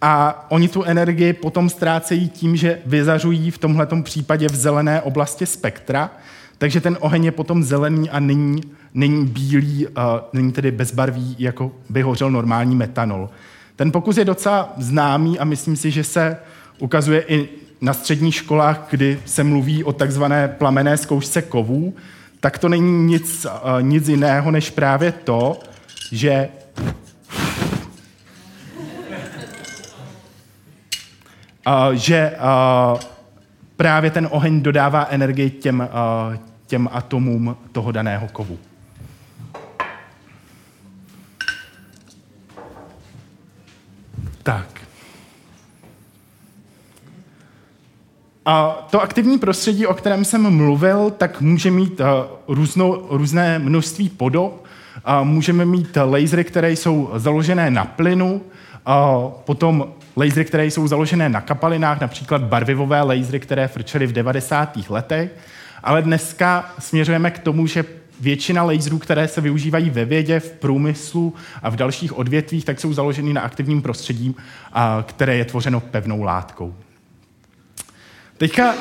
[0.00, 5.46] a oni tu energii potom ztrácejí tím, že vyzařují v tomhle případě v zelené oblasti
[5.46, 6.10] spektra,
[6.58, 8.60] takže ten oheň je potom zelený a není,
[8.94, 9.86] není bílý,
[10.32, 13.30] není tedy bezbarvý, jako by hořel normální metanol.
[13.76, 16.36] Ten pokus je docela známý a myslím si, že se
[16.78, 17.48] ukazuje i
[17.80, 21.94] na středních školách, kdy se mluví o takzvané plamené zkoušce kovů,
[22.42, 23.46] tak to není nic,
[23.80, 25.60] nic jiného, než právě to,
[26.12, 26.48] že
[31.66, 33.00] uh, že uh,
[33.76, 38.58] právě ten oheň dodává energii těm, uh, těm atomům toho daného kovu.
[44.42, 44.71] Tak.
[48.46, 52.06] A to aktivní prostředí, o kterém jsem mluvil, tak může mít uh,
[52.48, 54.64] různo, různé množství podob.
[55.22, 58.42] Můžeme mít lasery, které jsou založené na plynu,
[59.44, 64.78] potom lasery, které jsou založené na kapalinách, například barvivové lasery, které frčely v 90.
[64.88, 65.30] letech.
[65.82, 67.84] Ale dneska směřujeme k tomu, že
[68.20, 72.92] většina laserů, které se využívají ve vědě, v průmyslu a v dalších odvětvích, tak jsou
[72.92, 74.36] založeny na aktivním prostředí,
[75.02, 76.74] které je tvořeno pevnou látkou.
[78.42, 78.74] Teďka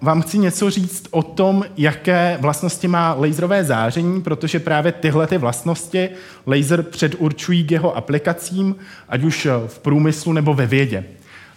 [0.00, 5.38] vám chci něco říct o tom, jaké vlastnosti má laserové záření, protože právě tyhle ty
[5.38, 6.08] vlastnosti
[6.46, 8.76] laser předurčují k jeho aplikacím,
[9.08, 11.04] ať už v průmyslu nebo ve vědě.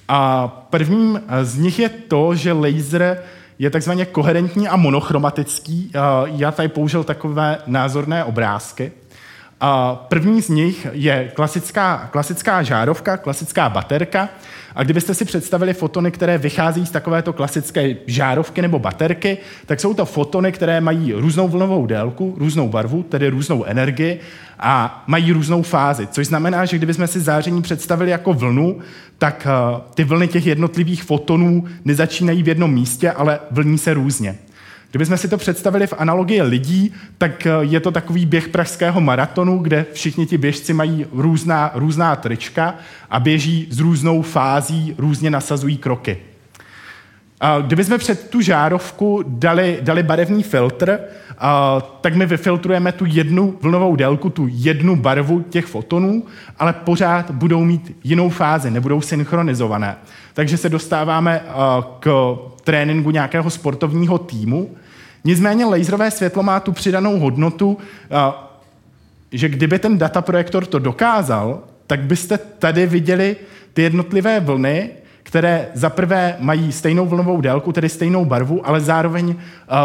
[0.08, 3.24] A prvním z nich je to, že laser
[3.60, 5.92] je takzvaně koherentní a monochromatický.
[6.26, 8.92] Já tady použil takové názorné obrázky.
[10.08, 14.30] První z nich je klasická, klasická žárovka, klasická baterka.
[14.76, 19.94] A kdybyste si představili fotony, které vychází z takovéto klasické žárovky nebo baterky, tak jsou
[19.94, 24.20] to fotony, které mají různou vlnovou délku, různou barvu, tedy různou energii
[24.60, 26.08] a mají různou fázi.
[26.08, 28.80] Což znamená, že kdybychom si záření představili jako vlnu,
[29.18, 34.38] tak eh, ty vlny těch jednotlivých fotonů nezačínají v jednom místě, ale vlní se různě.
[34.94, 39.60] Kdybychom si to představili v analogii lidí, tak eh, je to takový běh pražského maratonu,
[39.60, 42.76] kde všichni ti běžci mají různá, různá trička
[43.10, 46.18] a běží s různou fází, různě nasazují kroky.
[47.62, 51.00] Kdybychom před tu žárovku dali, dali barevný filtr,
[52.02, 56.24] tak my vyfiltrujeme tu jednu vlnovou délku, tu jednu barvu těch fotonů,
[56.60, 59.96] ale pořád budou mít jinou fázi, nebudou synchronizované.
[60.34, 61.42] Takže se dostáváme
[62.00, 64.70] k tréninku nějakého sportovního týmu.
[65.24, 67.78] Nicméně laserové světlo má tu přidanou hodnotu,
[69.32, 73.36] že kdyby ten dataprojektor to dokázal, tak byste tady viděli
[73.74, 74.90] ty jednotlivé vlny
[75.24, 79.36] které zaprvé mají stejnou vlnovou délku, tedy stejnou barvu, ale zároveň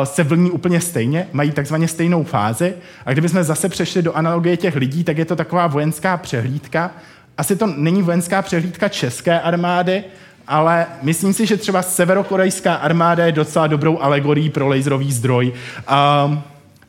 [0.05, 2.75] se vlní úplně stejně, mají takzvaně stejnou fázi.
[3.07, 6.91] A kdybychom zase přešli do analogie těch lidí, tak je to taková vojenská přehlídka.
[7.39, 10.05] Asi to není vojenská přehlídka české armády,
[10.49, 15.53] ale myslím si, že třeba severokorejská armáda je docela dobrou alegorií pro laserový zdroj.
[16.33, 16.39] Uh,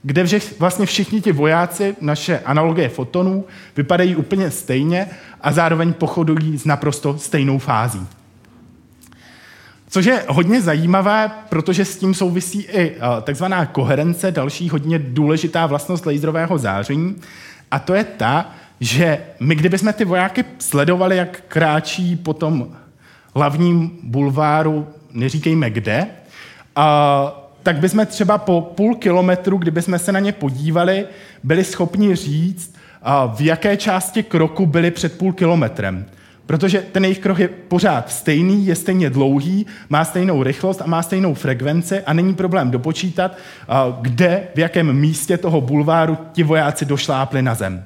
[0.03, 0.25] kde
[0.59, 3.45] vlastně všichni ti vojáci, naše analogie fotonů,
[3.77, 5.07] vypadají úplně stejně
[5.41, 8.07] a zároveň pochodují s naprosto stejnou fází.
[9.89, 15.65] Což je hodně zajímavé, protože s tím souvisí i eh, takzvaná koherence, další hodně důležitá
[15.65, 17.15] vlastnost laserového záření.
[17.71, 22.67] A to je ta, že my kdybychom ty vojáky sledovali, jak kráčí po tom
[23.35, 26.07] hlavním bulváru, neříkejme kde,
[26.75, 31.05] a, tak bychom třeba po půl kilometru, kdybychom se na ně podívali,
[31.43, 32.75] byli schopni říct,
[33.35, 36.05] v jaké části kroku byli před půl kilometrem.
[36.45, 41.03] Protože ten jejich krok je pořád stejný, je stejně dlouhý, má stejnou rychlost a má
[41.03, 43.37] stejnou frekvenci a není problém dopočítat,
[44.01, 47.83] kde, v jakém místě toho bulváru ti vojáci došlápli na zem.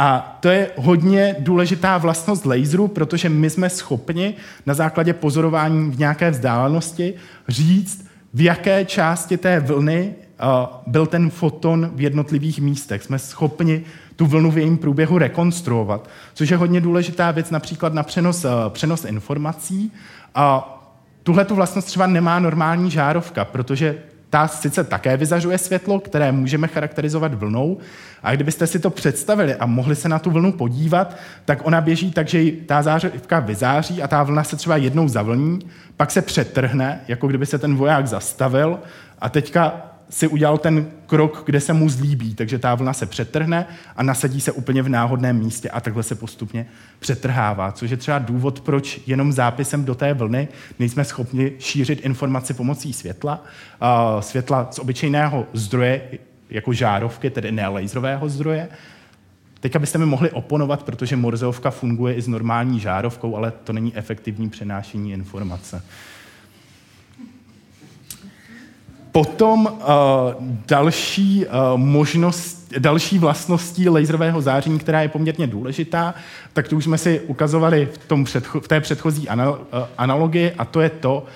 [0.00, 4.34] A to je hodně důležitá vlastnost laseru, protože my jsme schopni
[4.66, 7.14] na základě pozorování v nějaké vzdálenosti
[7.48, 10.14] říct, v jaké části té vlny
[10.86, 13.02] byl ten foton v jednotlivých místech.
[13.02, 13.82] Jsme schopni
[14.16, 18.48] tu vlnu v jejím průběhu rekonstruovat, což je hodně důležitá věc například na přenos, eh,
[18.68, 19.92] přenos informací.
[20.34, 20.74] A
[21.22, 23.98] tuhle tu vlastnost třeba nemá normální žárovka, protože
[24.30, 27.78] ta sice také vyzařuje světlo, které můžeme charakterizovat vlnou,
[28.22, 32.10] a kdybyste si to představili a mohli se na tu vlnu podívat, tak ona běží
[32.12, 35.58] tak, že ta zářivka vyzáří a ta vlna se třeba jednou zavlní,
[35.96, 38.78] pak se přetrhne, jako kdyby se ten voják zastavil
[39.18, 43.66] a teďka si udělal ten krok, kde se mu zlíbí, takže ta vlna se přetrhne
[43.96, 46.66] a nasadí se úplně v náhodném místě a takhle se postupně
[46.98, 52.54] přetrhává, což je třeba důvod, proč jenom zápisem do té vlny nejsme schopni šířit informaci
[52.54, 53.44] pomocí světla,
[54.20, 56.02] světla z obyčejného zdroje,
[56.50, 58.68] jako žárovky, tedy ne laserového zdroje,
[59.60, 63.96] Teď byste mi mohli oponovat, protože Morzeovka funguje i s normální žárovkou, ale to není
[63.96, 65.82] efektivní přenášení informace.
[69.12, 69.76] Potom uh,
[70.66, 76.14] další uh, možnost, další vlastností laserového záření, která je poměrně důležitá,
[76.52, 80.52] tak to už jsme si ukazovali v, tom předcho- v té předchozí anal- uh, analogii
[80.58, 81.26] a to je to,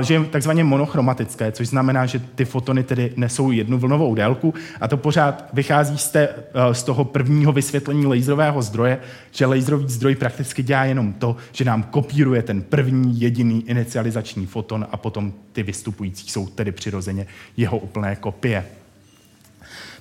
[0.00, 4.88] že je takzvaně monochromatické, což znamená, že ty fotony tedy nesou jednu vlnovou délku a
[4.88, 8.98] to pořád vychází z, té, uh, z toho prvního vysvětlení laserového zdroje,
[9.30, 14.86] že laserový zdroj prakticky dělá jenom to, že nám kopíruje ten první jediný inicializační foton
[14.92, 17.26] a potom ty vystupující jsou tedy přirozeně
[17.56, 18.64] jeho úplné kopie.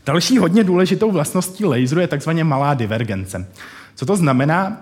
[0.06, 3.47] Další hodně důležitou vlastností laseru je takzvaně malá divergence.
[3.95, 4.82] Co to znamená?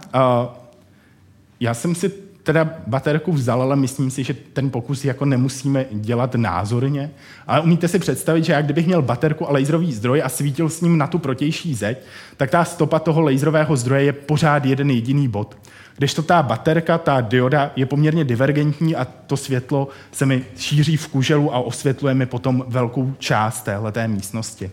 [1.59, 2.09] Já jsem si
[2.43, 7.11] teda baterku vzal, ale myslím si, že ten pokus jako nemusíme dělat názorně.
[7.47, 10.81] Ale umíte si představit, že jak kdybych měl baterku a laserový zdroj a svítil s
[10.81, 11.97] ním na tu protější zeď,
[12.37, 15.57] tak ta stopa toho laserového zdroje je pořád jeden jediný bod.
[15.97, 20.97] Když to ta baterka, ta dioda je poměrně divergentní a to světlo se mi šíří
[20.97, 24.71] v kuželu a osvětluje mi potom velkou část téhleté místnosti.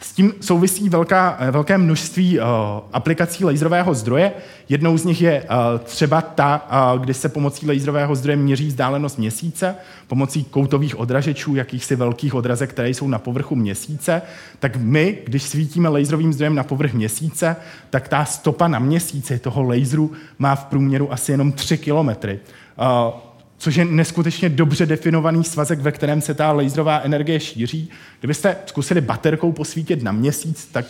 [0.00, 2.44] S tím souvisí velká, velké množství uh,
[2.92, 4.32] aplikací laserového zdroje.
[4.68, 6.66] Jednou z nich je uh, třeba ta,
[7.00, 9.76] kdy se pomocí laserového zdroje měří vzdálenost měsíce,
[10.06, 14.22] pomocí koutových odražečů, jakýchsi velkých odrazek, které jsou na povrchu měsíce.
[14.58, 17.56] Tak my, když svítíme laserovým zdrojem na povrch měsíce,
[17.90, 22.40] tak ta stopa na měsíci toho laseru má v průměru asi jenom 3 kilometry.
[23.58, 27.90] Což je neskutečně dobře definovaný svazek, ve kterém se ta laserová energie šíří.
[28.20, 30.86] Kdybyste zkusili baterkou posvítit na měsíc, tak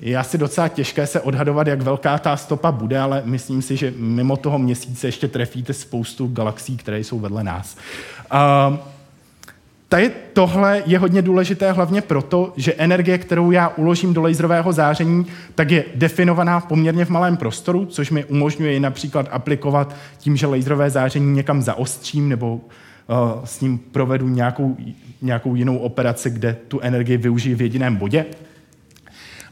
[0.00, 3.94] je asi docela těžké se odhadovat, jak velká ta stopa bude, ale myslím si, že
[3.96, 7.76] mimo toho měsíce ještě trefíte spoustu galaxií, které jsou vedle nás.
[8.32, 8.76] Uh,
[9.90, 15.26] Tady tohle je hodně důležité hlavně proto, že energie, kterou já uložím do laserového záření,
[15.54, 20.90] tak je definovaná poměrně v malém prostoru, což mi umožňuje například aplikovat tím, že laserové
[20.90, 22.60] záření někam zaostřím nebo uh,
[23.44, 24.76] s ním provedu nějakou,
[25.22, 28.26] nějakou jinou operaci, kde tu energii využiji v jediném bodě.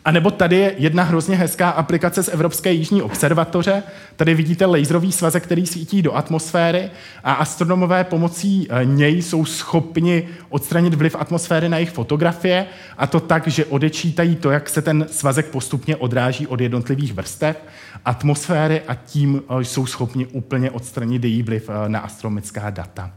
[0.09, 3.82] A nebo tady je jedna hrozně hezká aplikace z Evropské jižní observatoře.
[4.16, 6.90] Tady vidíte laserový svazek, který svítí do atmosféry
[7.24, 12.66] a astronomové pomocí eh, něj jsou schopni odstranit vliv atmosféry na jejich fotografie
[12.98, 17.56] a to tak, že odečítají to, jak se ten svazek postupně odráží od jednotlivých vrstev
[18.04, 23.11] atmosféry a tím eh, jsou schopni úplně odstranit její vliv eh, na astronomická data.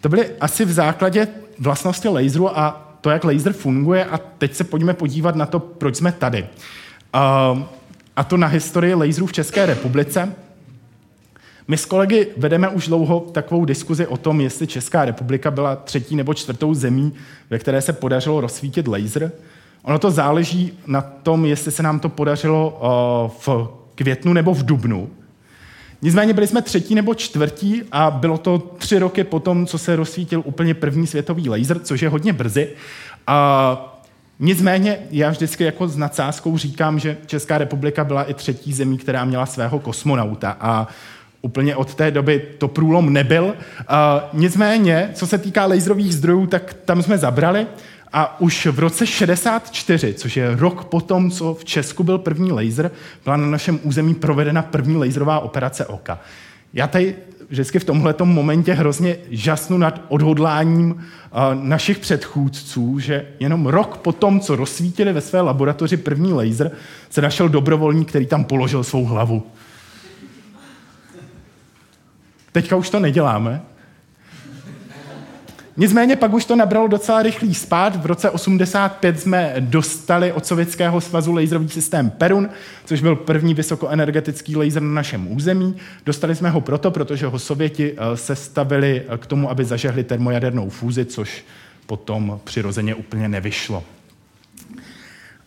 [0.00, 1.28] To byly asi v základě
[1.58, 5.96] vlastnosti laseru a to, jak laser funguje a teď se pojďme podívat na to, proč
[5.96, 6.46] jsme tady.
[8.16, 10.32] A to na historii laserů v České republice.
[11.68, 16.16] My s kolegy vedeme už dlouho takovou diskuzi o tom, jestli Česká republika byla třetí
[16.16, 17.12] nebo čtvrtou zemí,
[17.50, 19.32] ve které se podařilo rozsvítit laser.
[19.82, 22.78] Ono to záleží na tom, jestli se nám to podařilo
[23.44, 25.10] v květnu nebo v dubnu.
[26.02, 30.42] Nicméně byli jsme třetí nebo čtvrtí a bylo to tři roky potom, co se rozsvítil
[30.44, 32.68] úplně první světový laser, což je hodně brzy.
[33.26, 33.92] A
[34.40, 39.24] Nicméně já vždycky jako s nadsázkou říkám, že Česká republika byla i třetí zemí, která
[39.24, 40.88] měla svého kosmonauta a
[41.42, 43.44] úplně od té doby to průlom nebyl.
[43.44, 43.54] Uh,
[44.32, 47.66] nicméně, co se týká laserových zdrojů, tak tam jsme zabrali
[48.12, 52.90] a už v roce 64, což je rok potom, co v Česku byl první laser,
[53.24, 56.20] byla na našem území provedena první laserová operace oka.
[56.74, 57.14] Já tady
[57.48, 60.98] vždycky v tomhle momentě hrozně žasnu nad odhodláním uh,
[61.54, 66.70] našich předchůdců, že jenom rok potom, co rozsvítili ve své laboratoři první laser,
[67.10, 69.46] se našel dobrovolník, který tam položil svou hlavu.
[72.52, 73.62] Teďka už to neděláme,
[75.76, 77.96] Nicméně pak už to nabralo docela rychlý spát.
[77.96, 82.48] V roce 85 jsme dostali od Sovětského svazu laserový systém Perun,
[82.84, 85.76] což byl první vysokoenergetický laser na našem území.
[86.06, 90.04] Dostali jsme ho proto, protože ho Sověti eh, se stavili eh, k tomu, aby zažehli
[90.04, 91.44] termojadernou fúzi, což
[91.86, 93.84] potom přirozeně úplně nevyšlo.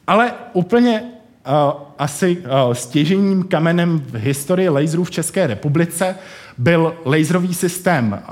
[0.07, 6.15] Ale úplně uh, asi uh, stěžením kamenem v historii laserů v České republice
[6.57, 8.23] byl laserový systém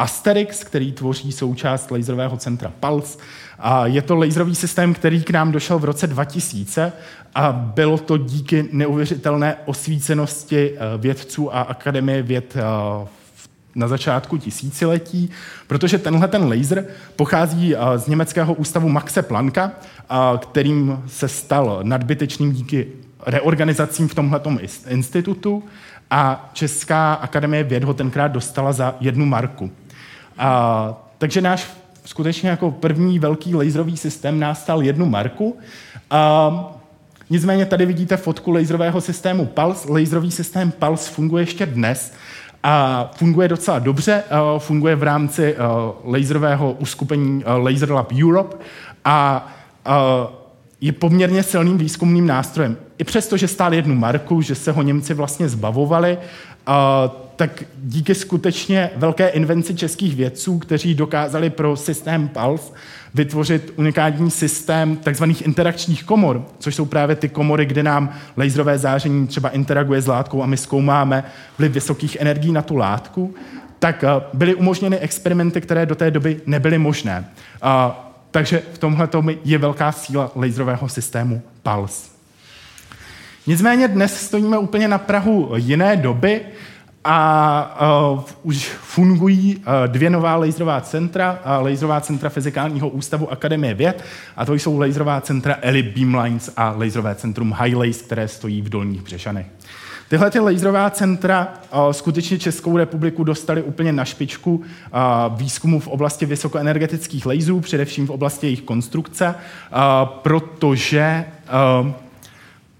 [0.00, 3.18] Asterix, který tvoří součást laserového centra PALS.
[3.58, 6.92] A je to laserový systém, který k nám došel v roce 2000
[7.34, 12.62] a bylo to díky neuvěřitelné osvícenosti eh, vědců a Akademie věd eh,
[13.74, 15.30] na začátku tisíciletí,
[15.66, 16.84] protože tenhle ten laser
[17.16, 19.72] pochází eh, z německého ústavu Maxe Plancka,
[20.38, 22.86] kterým se stal nadbytečným díky
[23.26, 25.62] reorganizacím v tomhletom institutu
[26.10, 29.70] a Česká akademie věd ho tenkrát dostala za jednu marku.
[30.40, 31.70] A, takže náš
[32.04, 35.58] skutečně jako první velký laserový systém nás stal jednu marku.
[36.10, 36.74] A,
[37.32, 39.92] Nicméně tady vidíte fotku laserového systému Pulse.
[39.92, 42.12] Laserový systém Pulse funguje ještě dnes
[42.62, 44.22] a funguje docela dobře.
[44.58, 45.56] Funguje v rámci
[46.04, 48.56] laserového uskupení Laser Lab Europe
[49.04, 49.48] a
[50.80, 52.76] je poměrně silným výzkumným nástrojem.
[52.98, 56.18] I přesto, že stál jednu marku, že se ho Němci vlastně zbavovali,
[57.40, 62.72] tak díky skutečně velké invenci českých vědců, kteří dokázali pro systém PULSE
[63.14, 65.24] vytvořit unikátní systém tzv.
[65.44, 70.42] interakčních komor, což jsou právě ty komory, kde nám laserové záření třeba interaguje s látkou
[70.42, 71.24] a my zkoumáme
[71.58, 73.34] vliv vysokých energií na tu látku,
[73.78, 77.24] tak byly umožněny experimenty, které do té doby nebyly možné.
[78.30, 79.08] Takže v tomhle
[79.44, 82.10] je velká síla laserového systému PULSE.
[83.46, 86.40] Nicméně dnes stojíme úplně na Prahu jiné doby
[87.04, 93.74] a uh, už fungují uh, dvě nová laserová centra, uh, laserová centra Fyzikálního ústavu Akademie
[93.74, 94.04] věd,
[94.36, 98.68] a to jsou laserová centra Eli Beamlines a laserové centrum High Lace, které stojí v
[98.68, 99.46] Dolních Břešanech.
[100.08, 104.62] Tyhle ty laserová centra uh, skutečně Českou republiku dostali úplně na špičku uh,
[105.36, 111.24] výzkumu v oblasti vysokoenergetických laserů, především v oblasti jejich konstrukce, uh, protože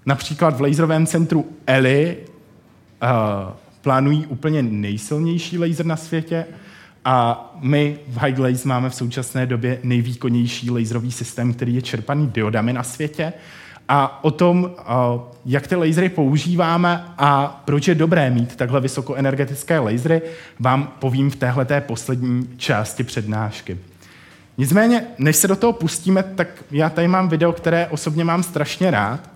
[0.06, 2.16] například v laserovém centru ELI
[3.80, 6.46] plánují úplně nejsilnější laser na světě
[7.04, 12.26] a my v High Glaze máme v současné době nejvýkonnější laserový systém, který je čerpaný
[12.26, 13.32] diodami na světě.
[13.88, 14.70] A o tom,
[15.46, 20.22] jak ty lasery používáme a proč je dobré mít takhle vysokoenergetické lasery,
[20.58, 23.78] vám povím v téhleté poslední části přednášky.
[24.58, 28.90] Nicméně, než se do toho pustíme, tak já tady mám video, které osobně mám strašně
[28.90, 29.30] rád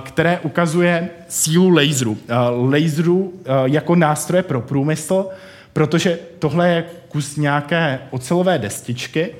[0.00, 2.18] které ukazuje sílu laseru.
[2.70, 5.26] Laseru jako nástroje pro průmysl,
[5.72, 9.34] protože tohle je kus nějaké ocelové destičky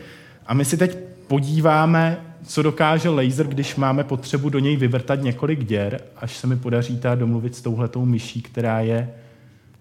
[0.46, 5.64] a my si teď podíváme, co dokáže laser, když máme potřebu do něj vyvrtat několik
[5.64, 9.10] děr, až se mi podaří ta domluvit s touhletou myší, která je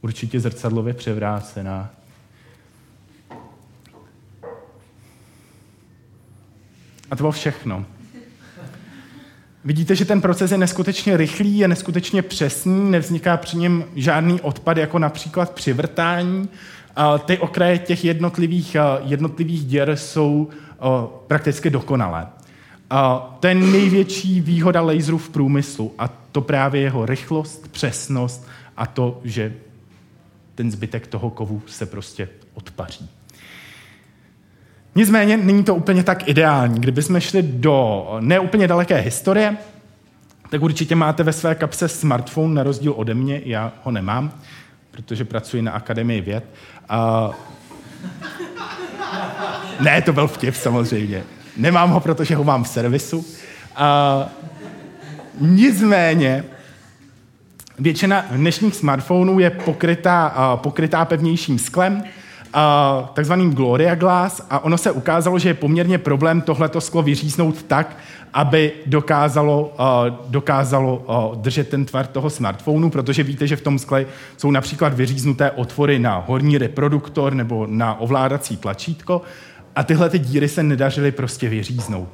[0.01, 1.89] určitě zrcadlově převrácená.
[7.11, 7.85] A to bylo všechno.
[9.63, 14.77] Vidíte, že ten proces je neskutečně rychlý, je neskutečně přesný, nevzniká při něm žádný odpad,
[14.77, 16.49] jako například při vrtání.
[17.25, 20.49] Ty okraje těch jednotlivých, jednotlivých děr jsou
[21.27, 22.27] prakticky dokonalé.
[23.39, 28.47] To je největší výhoda laseru v průmyslu a to právě jeho rychlost, přesnost
[28.77, 29.53] a to, že
[30.55, 33.09] ten zbytek toho kovu se prostě odpaří.
[34.99, 36.79] Nicméně není to úplně tak ideální.
[36.79, 39.57] Kdybychom šli do neúplně daleké historie,
[40.49, 44.31] tak určitě máte ve své kapse smartphone, na rozdíl ode mě, já ho nemám,
[44.91, 46.45] protože pracuji na Akademii věd.
[46.89, 47.29] A...
[49.79, 51.23] Ne, to byl vtip samozřejmě.
[51.57, 53.25] Nemám ho, protože ho mám v servisu.
[53.75, 54.29] A...
[55.39, 56.43] Nicméně,
[57.79, 62.03] většina dnešních smartphonů je pokrytá, pokrytá pevnějším sklem,
[63.13, 64.41] takzvaným Gloria Glass.
[64.49, 67.97] A ono se ukázalo, že je poměrně problém tohleto sklo vyříznout tak,
[68.33, 69.73] aby dokázalo,
[70.27, 74.05] dokázalo držet ten tvar toho smartphonu, protože víte, že v tom skle
[74.37, 79.21] jsou například vyříznuté otvory na horní reproduktor nebo na ovládací tlačítko.
[79.75, 82.09] A tyhle ty díry se nedařily prostě vyříznout.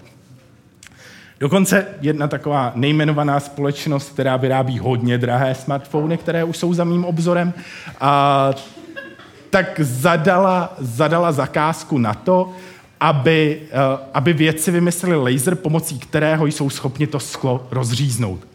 [1.39, 7.05] Dokonce jedna taková nejmenovaná společnost, která vyrábí hodně drahé smartfony, které už jsou za mým
[7.05, 7.53] obzorem,
[8.01, 8.51] a
[9.55, 12.51] tak zadala, zadala zakázku na to,
[12.99, 18.47] aby, uh, aby vědci vymysleli laser, pomocí kterého jsou schopni to sklo rozříznout.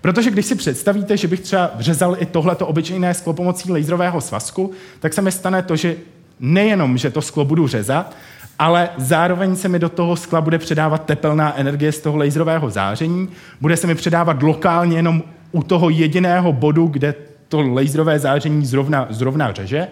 [0.00, 4.70] Protože když si představíte, že bych třeba řezal i tohleto obyčejné sklo pomocí laserového svazku,
[5.00, 5.96] tak se mi stane to, že
[6.40, 8.16] nejenom, že to sklo budu řezat,
[8.58, 13.28] ale zároveň se mi do toho skla bude předávat tepelná energie z toho laserového záření,
[13.60, 15.22] bude se mi předávat lokálně jenom
[15.52, 17.14] u toho jediného bodu, kde
[17.48, 19.88] to laserové záření zrovna, zrovna řeže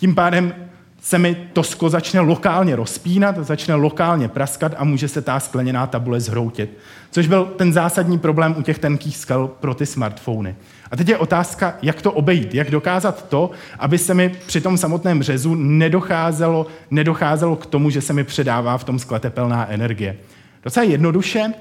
[0.00, 0.54] tím pádem
[1.00, 5.86] se mi to sklo začne lokálně rozpínat, začne lokálně praskat a může se ta skleněná
[5.86, 6.78] tabule zhroutit.
[7.10, 10.56] Což byl ten zásadní problém u těch tenkých skal pro ty smartfony.
[10.90, 14.78] A teď je otázka, jak to obejít, jak dokázat to, aby se mi při tom
[14.78, 20.16] samotném řezu nedocházelo, nedocházelo k tomu, že se mi předává v tom skle tepelná energie.
[20.64, 21.52] Docela jednoduše,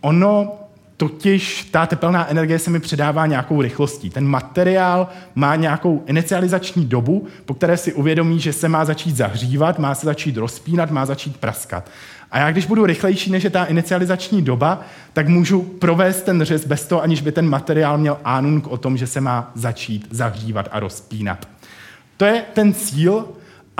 [0.00, 0.52] ono
[1.00, 4.10] Totiž ta tepelná energie se mi předává nějakou rychlostí.
[4.10, 9.78] Ten materiál má nějakou inicializační dobu, po které si uvědomí, že se má začít zahřívat,
[9.78, 11.90] má se začít rozpínat, má začít praskat.
[12.30, 14.80] A já když budu rychlejší než je ta inicializační doba,
[15.12, 18.96] tak můžu provést ten řez bez toho, aniž by ten materiál měl ánunk o tom,
[18.96, 21.48] že se má začít zahřívat a rozpínat.
[22.16, 23.28] To je ten cíl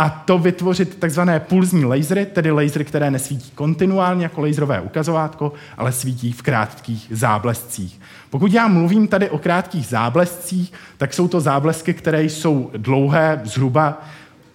[0.00, 5.92] a to vytvořit takzvané pulzní lasery, tedy lasery, které nesvítí kontinuálně jako laserové ukazovátko, ale
[5.92, 8.00] svítí v krátkých záblescích.
[8.30, 14.02] Pokud já mluvím tady o krátkých záblescích, tak jsou to záblesky, které jsou dlouhé zhruba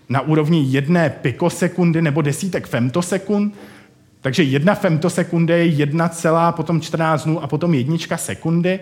[0.09, 3.55] na úrovni jedné pikosekundy nebo desítek femtosekund,
[4.21, 8.79] takže jedna femtosekundy je jedna celá, potom 14 dnů a potom jednička sekundy.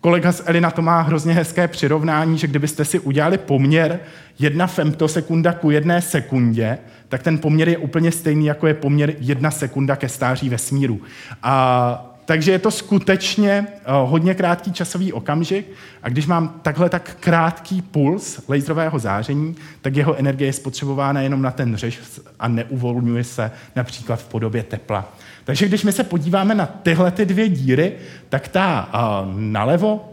[0.00, 4.00] Kolega z Elina to má hrozně hezké přirovnání, že kdybyste si udělali poměr
[4.38, 6.78] jedna femtosekunda ku jedné sekundě,
[7.08, 11.00] tak ten poměr je úplně stejný, jako je poměr jedna sekunda ke stáří vesmíru.
[11.42, 15.66] A takže je to skutečně uh, hodně krátký časový okamžik
[16.02, 21.42] a když mám takhle tak krátký puls laserového záření, tak jeho energie je spotřebována jenom
[21.42, 22.00] na ten řež
[22.40, 25.12] a neuvolňuje se například v podobě tepla.
[25.50, 27.92] Takže když my se podíváme na tyhle ty dvě díry,
[28.28, 30.12] tak ta uh, nalevo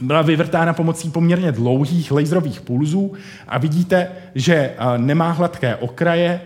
[0.00, 3.12] byla vyvrtána pomocí poměrně dlouhých laserových pulzů
[3.48, 6.40] a vidíte, že uh, nemá hladké okraje,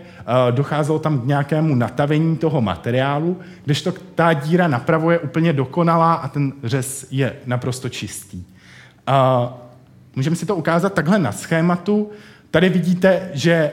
[0.51, 6.27] docházelo tam k nějakému natavení toho materiálu, kdežto ta díra napravo je úplně dokonalá a
[6.27, 8.43] ten řez je naprosto čistý.
[10.15, 12.09] Můžeme si to ukázat takhle na schématu.
[12.51, 13.71] Tady vidíte, že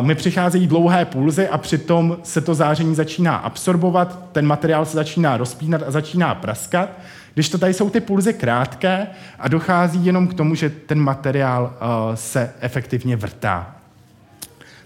[0.00, 5.36] mi přicházejí dlouhé pulzy a přitom se to záření začíná absorbovat, ten materiál se začíná
[5.36, 6.88] rozpínat a začíná praskat,
[7.34, 9.06] když to tady jsou ty pulzy krátké
[9.38, 11.72] a dochází jenom k tomu, že ten materiál
[12.14, 13.74] se efektivně vrtá.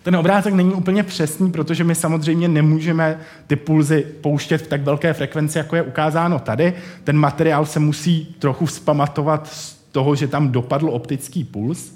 [0.03, 5.13] Ten obrázek není úplně přesný, protože my samozřejmě nemůžeme ty pulzy pouštět v tak velké
[5.13, 6.75] frekvenci, jako je ukázáno tady.
[7.05, 11.95] Ten materiál se musí trochu vzpamatovat z toho, že tam dopadl optický puls.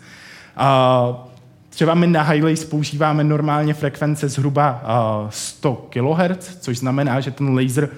[0.57, 1.29] A
[1.73, 4.83] třeba my na Highlights používáme normálně frekvence zhruba
[5.31, 7.89] 100 kHz, což znamená, že ten laser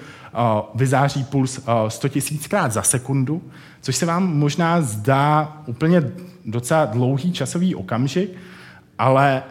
[0.75, 3.41] vyzáří puls 100 000krát za sekundu,
[3.81, 6.03] což se vám možná zdá úplně
[6.45, 8.29] docela dlouhý časový okamžik,
[8.97, 9.43] ale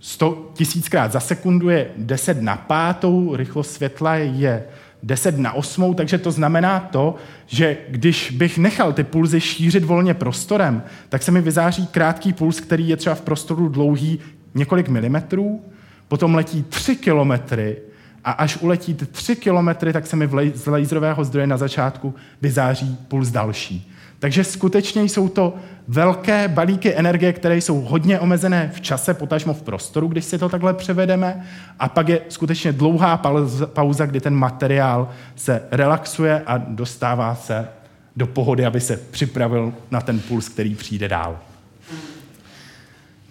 [0.00, 4.64] 100 tisíckrát za sekundu je 10 na pátou, rychlost světla je
[5.02, 7.14] 10 na osmou, takže to znamená to,
[7.46, 12.60] že když bych nechal ty pulzy šířit volně prostorem, tak se mi vyzáří krátký puls,
[12.60, 14.18] který je třeba v prostoru dlouhý
[14.54, 15.64] několik milimetrů,
[16.08, 17.76] potom letí 3 kilometry
[18.24, 23.30] a až uletí 3 kilometry, tak se mi z laserového zdroje na začátku vyzáří puls
[23.30, 23.92] další.
[24.20, 25.54] Takže skutečně jsou to
[25.88, 30.48] velké balíky energie, které jsou hodně omezené v čase, potažmo v prostoru, když si to
[30.48, 31.46] takhle převedeme,
[31.78, 33.16] a pak je skutečně dlouhá
[33.66, 37.68] pauza, kdy ten materiál se relaxuje a dostává se
[38.16, 41.38] do pohody, aby se připravil na ten puls, který přijde dál.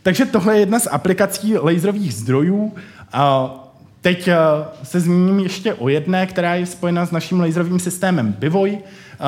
[0.03, 2.75] Takže tohle je jedna z aplikací laserových zdrojů.
[3.13, 3.53] A
[4.01, 4.35] teď eh,
[4.83, 8.77] se zmíním ještě o jedné, která je spojena s naším laserovým systémem Bivoj.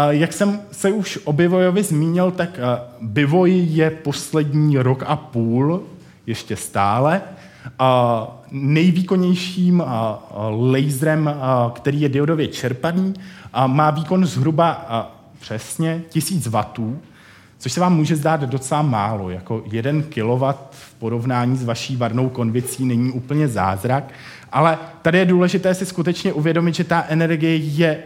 [0.10, 2.60] Jak jsem se už o Bivojovi zmínil, tak
[3.02, 5.84] Bivoj je poslední rok a půl
[6.26, 7.22] ještě stále
[8.52, 9.84] nejvýkonnějším
[10.72, 11.36] laserem,
[11.74, 13.14] který je diodově čerpaný,
[13.68, 14.86] má výkon zhruba
[15.40, 17.00] přesně 1000 W,
[17.58, 19.30] což se vám může zdát docela málo.
[19.30, 24.14] Jako 1 kW v porovnání s vaší varnou konvicí není úplně zázrak,
[24.52, 28.04] ale tady je důležité si skutečně uvědomit, že ta energie je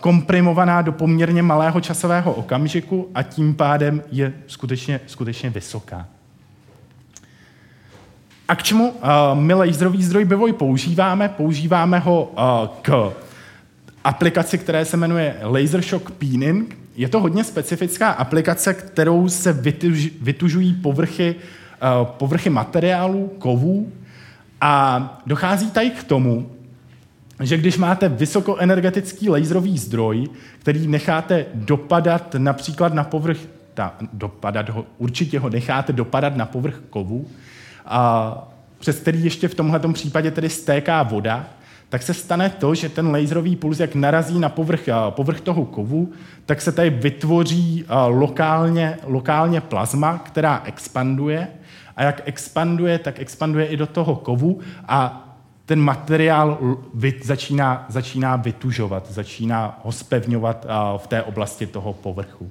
[0.00, 6.06] komprimovaná do poměrně malého časového okamžiku a tím pádem je skutečně, skutečně vysoká.
[8.48, 8.94] A k čemu
[9.34, 11.28] my laserový zdroj Bivoj používáme?
[11.28, 12.32] Používáme ho
[12.82, 13.12] k
[14.04, 16.78] aplikaci, která se jmenuje Laser Shock Peening.
[16.96, 21.34] Je to hodně specifická aplikace, kterou se vytuž, vytužují povrchy,
[22.02, 23.92] povrchy materiálů, kovů
[24.60, 26.50] a dochází tady k tomu,
[27.40, 30.28] že když máte vysokoenergetický laserový zdroj,
[30.58, 33.38] který necháte dopadat například na povrch,
[33.74, 37.26] ta, dopadat ho, určitě ho necháte dopadat na povrch kovu,
[37.86, 41.46] a přes který ještě v tomhle případě tedy stéká voda,
[41.88, 46.12] tak se stane to, že ten laserový puls, jak narazí na povrch, povrch toho kovu,
[46.46, 51.48] tak se tady vytvoří lokálně, lokálně plazma, která expanduje.
[51.96, 55.27] A jak expanduje, tak expanduje i do toho kovu a
[55.68, 56.58] ten materiál
[57.22, 60.66] začíná, začíná vytužovat, začíná ho spevňovat
[60.96, 62.50] v té oblasti toho povrchu.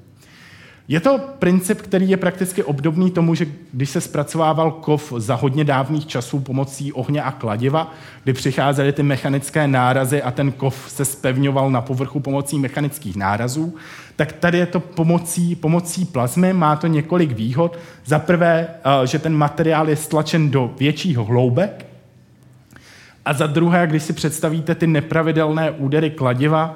[0.88, 5.64] Je to princip, který je prakticky obdobný tomu, že když se zpracovával kov za hodně
[5.64, 7.94] dávných časů pomocí ohně a kladiva,
[8.24, 13.76] kdy přicházely ty mechanické nárazy a ten kov se spevňoval na povrchu pomocí mechanických nárazů,
[14.16, 17.78] tak tady je to pomocí, pomocí plazmy, má to několik výhod.
[18.06, 18.68] Za prvé,
[19.06, 21.87] že ten materiál je stlačen do větších hloubek,
[23.28, 26.76] a za druhé, když si představíte ty nepravidelné údery kladiva,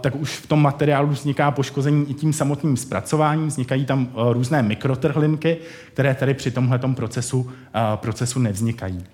[0.00, 5.56] tak už v tom materiálu vzniká poškození i tím samotným zpracováním, vznikají tam různé mikrotrhlinky,
[5.92, 7.50] které tady při tomhle procesu,
[7.96, 9.04] procesu nevznikají.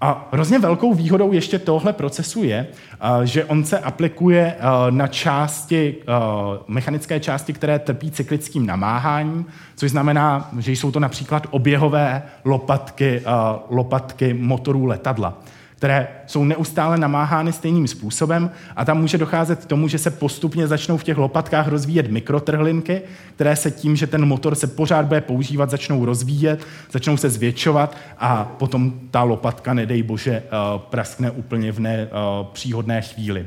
[0.00, 2.66] A hrozně velkou výhodou ještě tohle procesu je,
[3.24, 4.56] že on se aplikuje
[4.90, 5.94] na části,
[6.68, 9.46] mechanické části, které trpí cyklickým namáháním,
[9.76, 13.22] což znamená, že jsou to například oběhové lopatky,
[13.70, 15.38] lopatky motorů letadla
[15.82, 20.66] které jsou neustále namáhány stejným způsobem a tam může docházet k tomu, že se postupně
[20.66, 23.02] začnou v těch lopatkách rozvíjet mikrotrhlinky,
[23.34, 27.96] které se tím, že ten motor se pořád bude používat, začnou rozvíjet, začnou se zvětšovat
[28.18, 30.42] a potom ta lopatka, nedej bože, eh,
[30.90, 33.46] praskne úplně v nepříhodné eh, chvíli.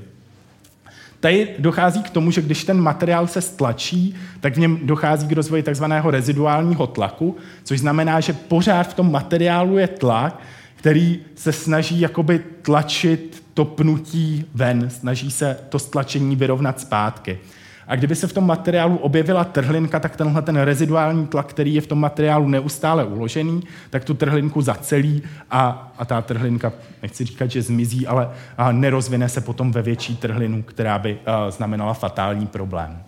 [1.19, 5.31] Tady dochází k tomu, že když ten materiál se stlačí, tak v něm dochází k
[5.31, 10.41] rozvoji takzvaného reziduálního tlaku, což znamená, že pořád v tom materiálu je tlak,
[10.85, 17.39] který se snaží jakoby tlačit to pnutí ven, snaží se to stlačení vyrovnat zpátky.
[17.87, 21.81] A kdyby se v tom materiálu objevila trhlinka, tak tenhle ten reziduální tlak, který je
[21.81, 27.51] v tom materiálu neustále uložený, tak tu trhlinku zacelí a, a ta trhlinka, nechci říkat,
[27.51, 32.47] že zmizí, ale a nerozvine se potom ve větší trhlinu, která by a, znamenala fatální
[32.47, 33.03] problém.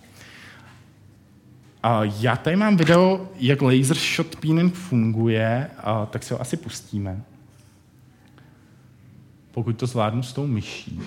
[1.84, 6.57] A já tady mám video, jak laser shot peening funguje, a, tak si ho asi
[6.57, 7.21] pustíme
[9.57, 11.01] pokud to zvládnu s tou myší.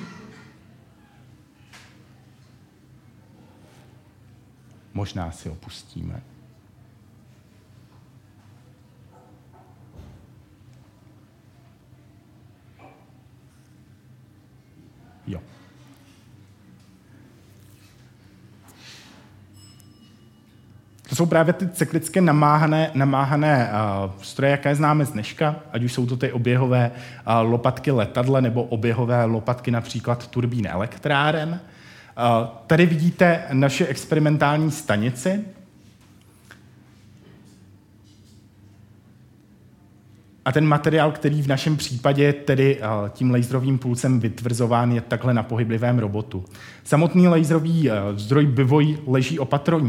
[4.95, 6.23] Možná si opustíme.
[15.27, 15.41] Jo.
[21.11, 23.71] To jsou právě ty cyklické namáhané, namáhané
[24.05, 28.43] uh, stroje, jaké známe z dneška, ať už jsou to ty oběhové uh, lopatky letadle
[28.43, 31.49] nebo oběhové lopatky například turbín elektráren.
[31.51, 35.45] Uh, tady vidíte naše experimentální stanici,
[40.51, 45.35] A ten materiál, který v našem případě tedy eh, tím laserovým pulsem vytvrzován, je takhle
[45.35, 46.45] na pohyblivém robotu.
[46.85, 49.81] Samotný laserový eh, zdroj Bivoj leží opatro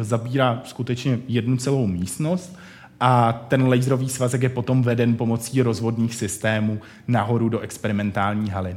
[0.00, 2.58] zabírá skutečně jednu celou místnost
[3.00, 8.76] a ten laserový svazek je potom veden pomocí rozvodních systémů nahoru do experimentální haly.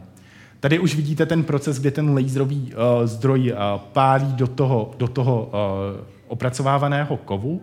[0.59, 5.07] Tady už vidíte ten proces, kde ten laserový uh, zdroj uh, pálí do toho, do
[5.07, 5.51] toho uh,
[6.27, 7.61] opracovávaného kovu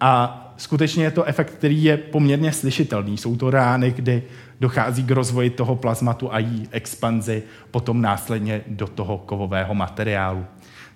[0.00, 3.18] a skutečně je to efekt, který je poměrně slyšitelný.
[3.18, 4.22] Jsou to rány, kdy
[4.60, 10.44] dochází k rozvoji toho plazmatu a jí expanzi potom následně do toho kovového materiálu.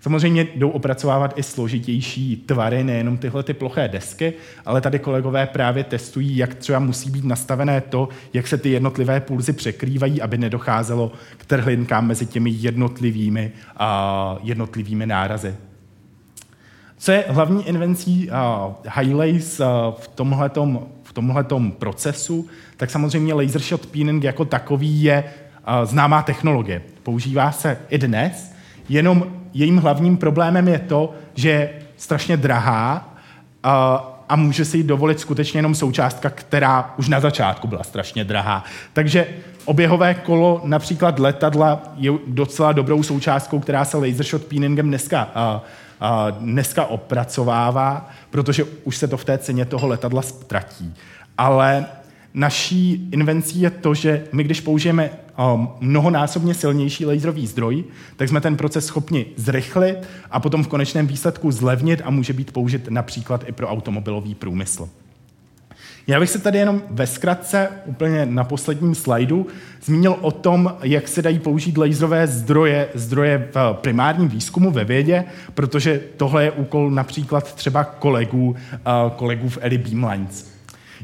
[0.00, 4.32] Samozřejmě jdou opracovávat i složitější tvary, nejenom tyhle ty ploché desky,
[4.66, 9.20] ale tady kolegové právě testují, jak třeba musí být nastavené to, jak se ty jednotlivé
[9.20, 15.54] pulzy překrývají, aby nedocházelo k trhlinkám mezi těmi jednotlivými, uh, jednotlivými nárazy.
[16.98, 18.36] Co je hlavní invencí uh,
[18.96, 19.66] Highlights uh,
[20.00, 22.46] v tomhletom, v tomhletom procesu,
[22.76, 26.82] tak samozřejmě laser shot peening jako takový je uh, známá technologie.
[27.02, 28.52] Používá se i dnes,
[28.88, 33.14] jenom jejím hlavním problémem je to, že je strašně drahá
[33.64, 33.70] uh,
[34.28, 38.64] a může si ji dovolit skutečně jenom součástka, která už na začátku byla strašně drahá.
[38.92, 39.26] Takže
[39.64, 45.60] oběhové kolo například letadla je docela dobrou součástkou, která se laser shot peeningem dneska uh,
[46.30, 50.94] dneska opracovává, protože už se to v té ceně toho letadla ztratí.
[51.38, 51.86] Ale
[52.34, 55.10] naší invencí je to, že my, když použijeme
[55.54, 57.84] um, mnohonásobně silnější laserový zdroj,
[58.16, 59.98] tak jsme ten proces schopni zrychlit
[60.30, 64.88] a potom v konečném výsledku zlevnit a může být použit například i pro automobilový průmysl.
[66.08, 69.46] Já bych se tady jenom ve zkratce, úplně na posledním slajdu,
[69.82, 75.24] zmínil o tom, jak se dají použít laserové zdroje, zdroje v primárním výzkumu ve vědě,
[75.54, 78.56] protože tohle je úkol například třeba kolegů,
[79.16, 80.50] kolegů v Eli Beamlines.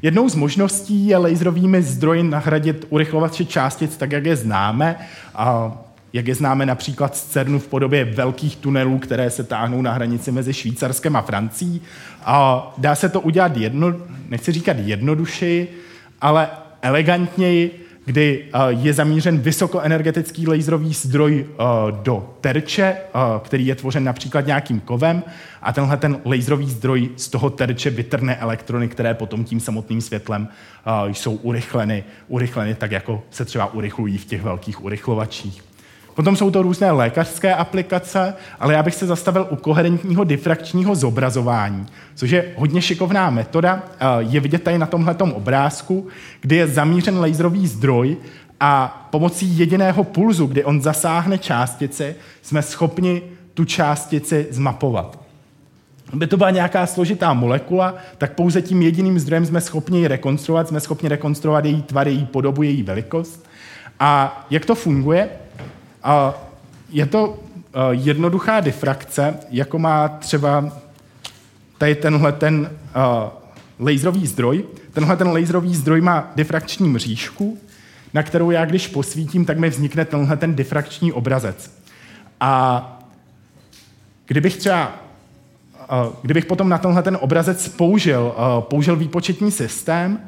[0.03, 4.97] Jednou z možností je laserovými zdroji nahradit urychlovače částic tak, jak je známe.
[5.35, 5.73] A
[6.13, 10.33] jak je známe například z CERNu v podobě velkých tunelů, které se táhnou na hranici
[10.33, 11.83] mezi Švýcarskem a Francií.
[12.25, 13.93] A dá se to udělat jedno,
[14.29, 15.81] nechci říkat jednodušeji,
[16.21, 16.49] ale
[16.83, 21.47] elegantněji, kdy je zamířen vysokoenergetický laserový zdroj
[21.91, 22.97] do terče,
[23.43, 25.23] který je tvořen například nějakým kovem
[25.63, 30.49] a tenhle ten laserový zdroj z toho terče vytrhne elektrony, které potom tím samotným světlem
[31.07, 35.65] jsou urychleny, urychleny tak, jako se třeba urychlují v těch velkých urychlovačích.
[36.15, 41.87] Potom jsou to různé lékařské aplikace, ale já bych se zastavil u koherentního difrakčního zobrazování,
[42.15, 43.83] což je hodně šikovná metoda.
[44.19, 46.09] Je vidět tady na tomhle obrázku,
[46.41, 48.17] kdy je zamířen laserový zdroj
[48.61, 53.23] a pomocí jediného pulzu, kdy on zasáhne částici, jsme schopni
[53.55, 55.19] tu částici zmapovat.
[56.09, 60.69] Kdyby to byla nějaká složitá molekula, tak pouze tím jediným zdrojem jsme schopni ji rekonstruovat,
[60.69, 63.47] jsme schopni rekonstruovat její tvar, její podobu, její velikost.
[64.01, 65.29] A jak to funguje?
[66.89, 67.39] Je to
[67.91, 70.73] jednoduchá difrakce, jako má třeba
[71.79, 72.71] tady tenhle ten
[73.81, 74.65] laserový zdroj.
[74.93, 77.59] Tenhle ten laserový zdroj má difrakční mřížku,
[78.15, 81.71] na kterou já když posvítím, tak mi vznikne tenhle ten difrakční obrazec.
[82.41, 83.01] A
[84.27, 84.93] kdybych třeba
[86.23, 90.21] kdybych potom na tenhle ten obrazec použil, použil výpočetní systém,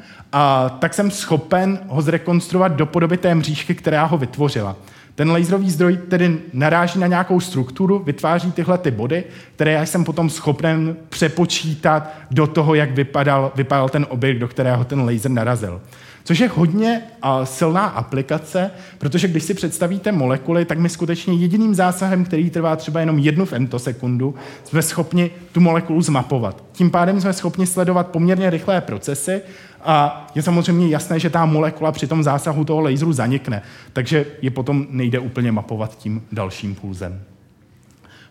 [0.78, 4.76] tak jsem schopen ho zrekonstruovat do podoby té mřížky, která ho vytvořila.
[5.16, 10.04] Ten laserový zdroj tedy naráží na nějakou strukturu, vytváří tyhle ty body, které já jsem
[10.04, 15.80] potom schopen přepočítat do toho, jak vypadal, vypadal ten objekt, do kterého ten laser narazil.
[16.26, 17.02] Což je hodně
[17.44, 23.00] silná aplikace, protože když si představíte molekuly, tak my skutečně jediným zásahem, který trvá třeba
[23.00, 26.64] jenom jednu femtosekundu, jsme schopni tu molekulu zmapovat.
[26.72, 29.40] Tím pádem jsme schopni sledovat poměrně rychlé procesy
[29.84, 33.62] a je samozřejmě jasné, že ta molekula při tom zásahu toho laseru zanikne,
[33.92, 37.20] takže je potom nejde úplně mapovat tím dalším pulzem.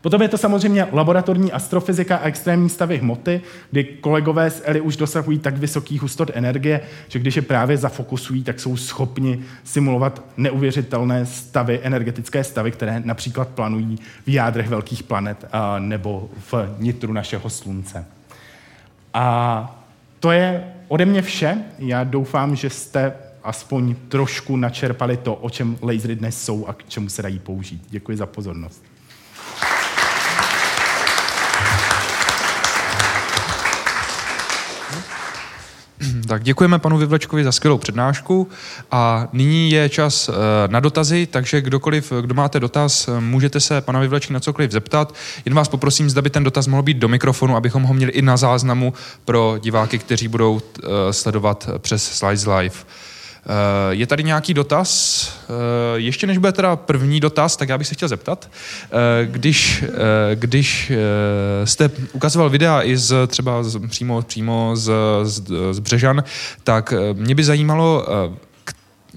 [0.05, 3.41] Potom je to samozřejmě laboratorní astrofyzika a extrémní stavy hmoty,
[3.71, 8.43] kdy kolegové z ELI už dosahují tak vysokých hustot energie, že když je právě zafokusují,
[8.43, 15.45] tak jsou schopni simulovat neuvěřitelné stavy, energetické stavy, které například planují v jádrech velkých planet
[15.51, 18.05] a, nebo v nitru našeho slunce.
[19.13, 19.85] A
[20.19, 21.57] to je ode mě vše.
[21.79, 26.89] Já doufám, že jste aspoň trošku načerpali to, o čem lasery dnes jsou a k
[26.89, 27.81] čemu se dají použít.
[27.89, 28.94] Děkuji za pozornost.
[36.27, 38.47] Tak děkujeme panu Vyvlečkovi za skvělou přednášku
[38.91, 40.33] a nyní je čas eh,
[40.67, 45.15] na dotazy, takže kdokoliv, kdo máte dotaz, můžete se pana Vyvlečky na cokoliv zeptat.
[45.45, 48.21] Jen vás poprosím, zda by ten dotaz mohl být do mikrofonu, abychom ho měli i
[48.21, 48.93] na záznamu
[49.25, 52.75] pro diváky, kteří budou eh, sledovat přes Slides Live.
[53.45, 55.29] Eh, je tady nějaký dotaz?
[55.49, 58.51] Eh, ještě než bude teda první dotaz, tak já bych se chtěl zeptat.
[58.51, 59.83] Eh, když,
[60.35, 60.91] když
[61.63, 64.91] jste ukazoval videa i z, třeba z, přímo, přímo z,
[65.23, 66.23] z, z Břežan,
[66.63, 68.07] tak mě by zajímalo,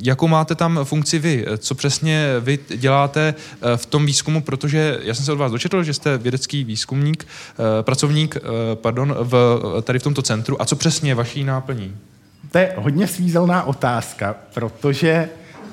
[0.03, 1.47] jakou máte tam funkci vy?
[1.59, 3.35] Co přesně vy děláte
[3.77, 7.27] v tom výzkumu, protože já jsem se od vás dočetl, že jste vědecký výzkumník,
[7.83, 8.37] pracovník,
[8.75, 10.63] pardon, v, tady v tomto centru.
[10.63, 11.97] A co přesně je vaší náplní?
[12.51, 15.29] To je hodně svízelná otázka, protože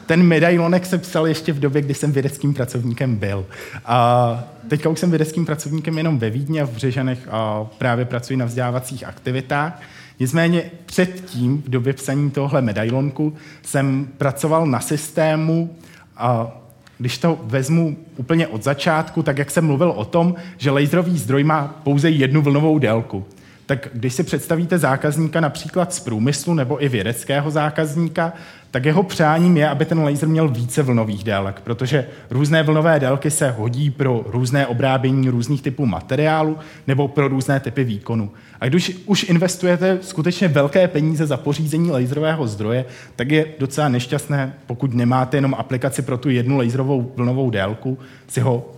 [0.05, 3.45] ten medailonek se psal ještě v době, kdy jsem vědeckým pracovníkem byl.
[3.85, 8.37] A teďka už jsem vědeckým pracovníkem jenom ve Vídni a v Břežanech a právě pracuji
[8.37, 9.81] na vzdělávacích aktivitách.
[10.19, 15.75] Nicméně předtím, v době psaní tohle medailonku, jsem pracoval na systému,
[16.17, 16.57] a
[16.97, 21.43] když to vezmu úplně od začátku, tak jak jsem mluvil o tom, že laserový zdroj
[21.43, 23.25] má pouze jednu vlnovou délku
[23.65, 28.33] tak když si představíte zákazníka například z průmyslu nebo i vědeckého zákazníka,
[28.71, 33.31] tak jeho přáním je, aby ten laser měl více vlnových délek, protože různé vlnové délky
[33.31, 36.57] se hodí pro různé obrábění různých typů materiálu
[36.87, 38.31] nebo pro různé typy výkonu.
[38.61, 42.85] A když už investujete skutečně velké peníze za pořízení laserového zdroje,
[43.15, 48.41] tak je docela nešťastné, pokud nemáte jenom aplikaci pro tu jednu laserovou vlnovou délku, si
[48.41, 48.71] ho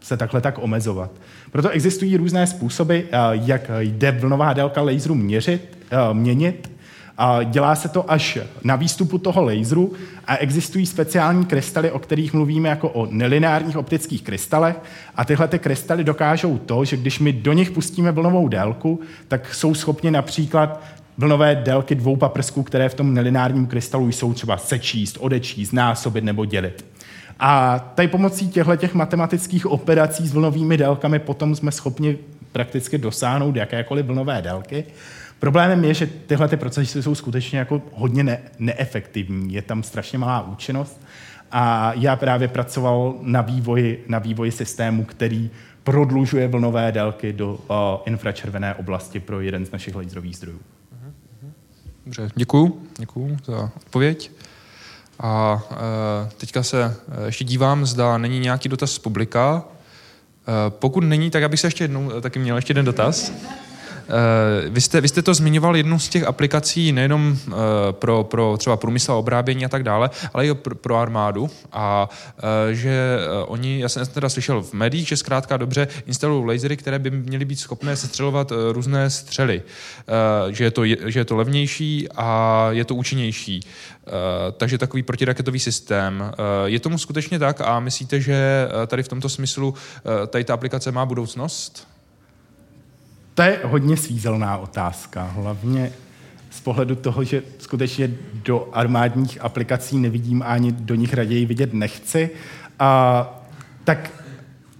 [0.00, 1.10] se takhle tak omezovat.
[1.54, 6.70] Proto existují různé způsoby, eh, jak jde vlnová délka laseru měřit, eh, měnit.
[7.44, 9.92] Dělá se to až na výstupu toho laseru
[10.26, 14.76] a existují speciální krystaly, o kterých mluvíme jako o nelineárních optických krystalech
[15.14, 19.54] a tyhle ty krystaly dokážou to, že když my do nich pustíme vlnovou délku, tak
[19.54, 20.82] jsou schopni například
[21.18, 26.44] vlnové délky dvou paprsků, které v tom nelinárním krystalu jsou třeba sečíst, odečíst, násobit nebo
[26.44, 26.93] dělit.
[27.40, 32.18] A tady pomocí těchto těch matematických operací s vlnovými délkami potom jsme schopni
[32.52, 34.84] prakticky dosáhnout jakékoliv vlnové délky.
[35.38, 39.54] Problémem je, že tyhle ty procesy jsou skutečně jako hodně ne- neefektivní.
[39.54, 41.00] Je tam strašně malá účinnost.
[41.52, 45.50] A já právě pracoval na vývoji, na vývoji systému, který
[45.84, 47.76] prodlužuje vlnové délky do uh,
[48.06, 50.58] infračervené oblasti pro jeden z našich laserových zdrojů.
[52.04, 54.30] Dobře, děkuju, děkuju za odpověď.
[55.20, 59.64] A e, teďka se e, ještě dívám, zda není nějaký dotaz z publika.
[59.66, 63.32] E, pokud není, tak abych se ještě jednou taky měl ještě jeden dotaz.
[64.68, 67.38] Vy jste, vy jste to zmiňoval jednu z těch aplikací nejenom
[67.90, 71.50] pro, pro třeba průmysl a obrábění a tak dále, ale i pro, pro armádu.
[71.72, 72.08] A
[72.70, 77.10] že oni, já jsem teda slyšel v médiích, že zkrátka dobře instalují lasery, které by
[77.10, 79.62] měly být schopné sestřelovat různé střely.
[80.50, 83.60] Že je to, že je to levnější a je to účinnější.
[84.56, 86.32] Takže takový protiraketový systém.
[86.64, 89.74] Je tomu skutečně tak a myslíte, že tady v tomto smyslu
[90.26, 91.93] tady ta aplikace má budoucnost?
[93.34, 95.92] To je hodně svízelná otázka, hlavně
[96.50, 102.30] z pohledu toho, že skutečně do armádních aplikací nevidím ani do nich raději vidět nechci.
[102.78, 103.44] A,
[103.84, 104.10] tak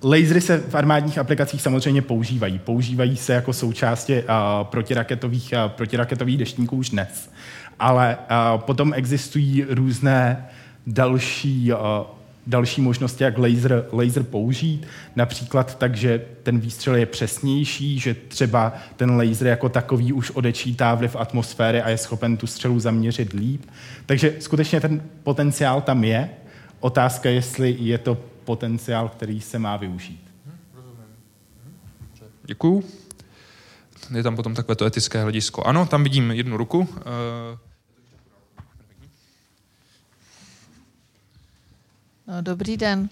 [0.02, 2.58] lasery se v armádních aplikacích samozřejmě používají.
[2.58, 4.14] Používají se jako součástí
[4.62, 7.30] protiraketových, a, protiraketových deštníků už dnes.
[7.78, 10.48] Ale a, potom existují různé
[10.86, 12.06] další a,
[12.46, 14.86] další možnosti, jak laser, laser použít,
[15.16, 20.94] například tak, že ten výstřel je přesnější, že třeba ten laser jako takový už odečítá
[20.94, 23.66] vliv atmosféry a je schopen tu střelu zaměřit líp.
[24.06, 26.30] Takže skutečně ten potenciál tam je.
[26.80, 30.20] Otázka, jestli je to potenciál, který se má využít.
[32.44, 32.84] Děkuju.
[34.16, 35.62] Je tam potom takové to etické hledisko.
[35.62, 36.88] Ano, tam vidím jednu ruku.
[42.26, 43.08] No, dobrý den.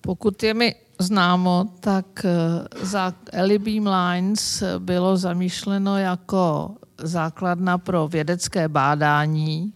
[0.00, 8.08] Pokud je mi známo, tak eh, za Ellie Beam Lines bylo zamýšleno jako základna pro
[8.08, 9.72] vědecké bádání.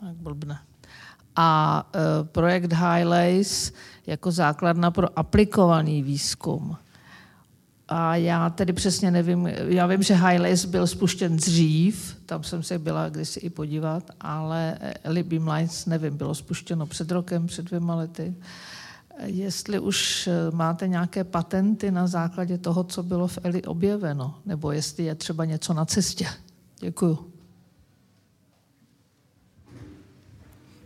[0.00, 0.58] Tak blbne.
[1.36, 3.72] A eh, projekt Highlace
[4.06, 6.76] jako základna pro aplikovaný výzkum.
[7.92, 12.78] A já tedy přesně nevím, já vím, že Highlace byl spuštěn dřív, tam jsem se
[12.78, 17.94] byla kdysi i podívat, ale Ellie Beam Lines, nevím, bylo spuštěno před rokem, před dvěma
[17.94, 18.34] lety.
[19.24, 25.04] Jestli už máte nějaké patenty na základě toho, co bylo v Eli objeveno, nebo jestli
[25.04, 26.26] je třeba něco na cestě.
[26.80, 27.29] Děkuju.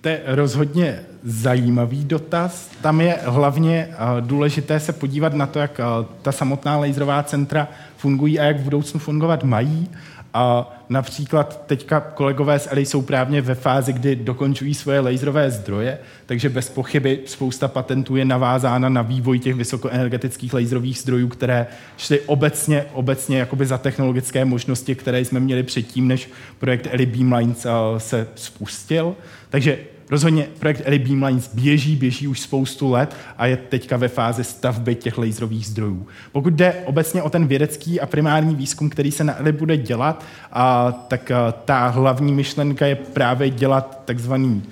[0.04, 2.70] To je rozhodně zajímavý dotaz.
[2.80, 5.84] Tam je hlavně eh, důležité se podívat na to, jak eh,
[6.22, 9.88] ta samotná laserová centra fungují a jak v budoucnu fungovat mají.
[10.34, 15.98] A například teďka kolegové z ELI jsou právě ve fázi, kdy dokončují svoje laserové zdroje,
[16.26, 22.20] takže bez pochyby spousta patentů je navázána na vývoj těch vysokoenergetických laserových zdrojů, které šly
[22.20, 27.70] obecně, obecně jakoby za technologické možnosti, které jsme měli předtím, než projekt ELI Beamlines eh,
[28.00, 29.16] se spustil.
[29.50, 29.78] Takže
[30.10, 34.94] Rozhodně projekt Eli Beamlines běží, běží už spoustu let a je teďka ve fázi stavby
[34.94, 36.06] těch laserových zdrojů.
[36.32, 40.24] Pokud jde obecně o ten vědecký a primární výzkum, který se na Eli bude dělat,
[40.52, 44.62] a, tak a, ta hlavní myšlenka je právě dělat takzvaný,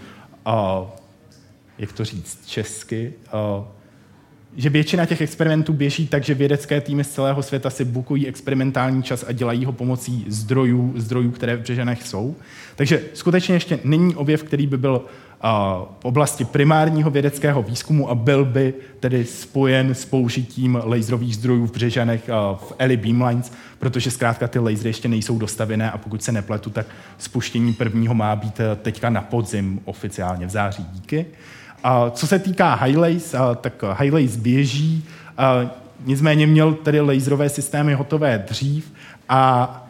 [0.44, 0.82] a,
[1.78, 3.64] jak to říct česky, a,
[4.56, 9.02] že většina těch experimentů běží tak, že vědecké týmy z celého světa si bukují experimentální
[9.02, 12.36] čas a dělají ho pomocí zdrojů, zdrojů, které v Břežanech jsou.
[12.76, 15.02] Takže skutečně ještě není objev, který by byl
[16.00, 21.72] v oblasti primárního vědeckého výzkumu a byl by tedy spojen s použitím laserových zdrojů v
[21.72, 26.70] Břežanech v Eli Beamlines, protože zkrátka ty lasery ještě nejsou dostavené a pokud se nepletu,
[26.70, 26.86] tak
[27.18, 30.86] spuštění prvního má být e, teďka na podzim oficiálně v září.
[30.92, 31.26] Díky.
[31.84, 35.04] A co se týká Highlace, tak Highlace běží,
[36.04, 38.92] nicméně měl tedy laserové systémy hotové dřív
[39.28, 39.81] a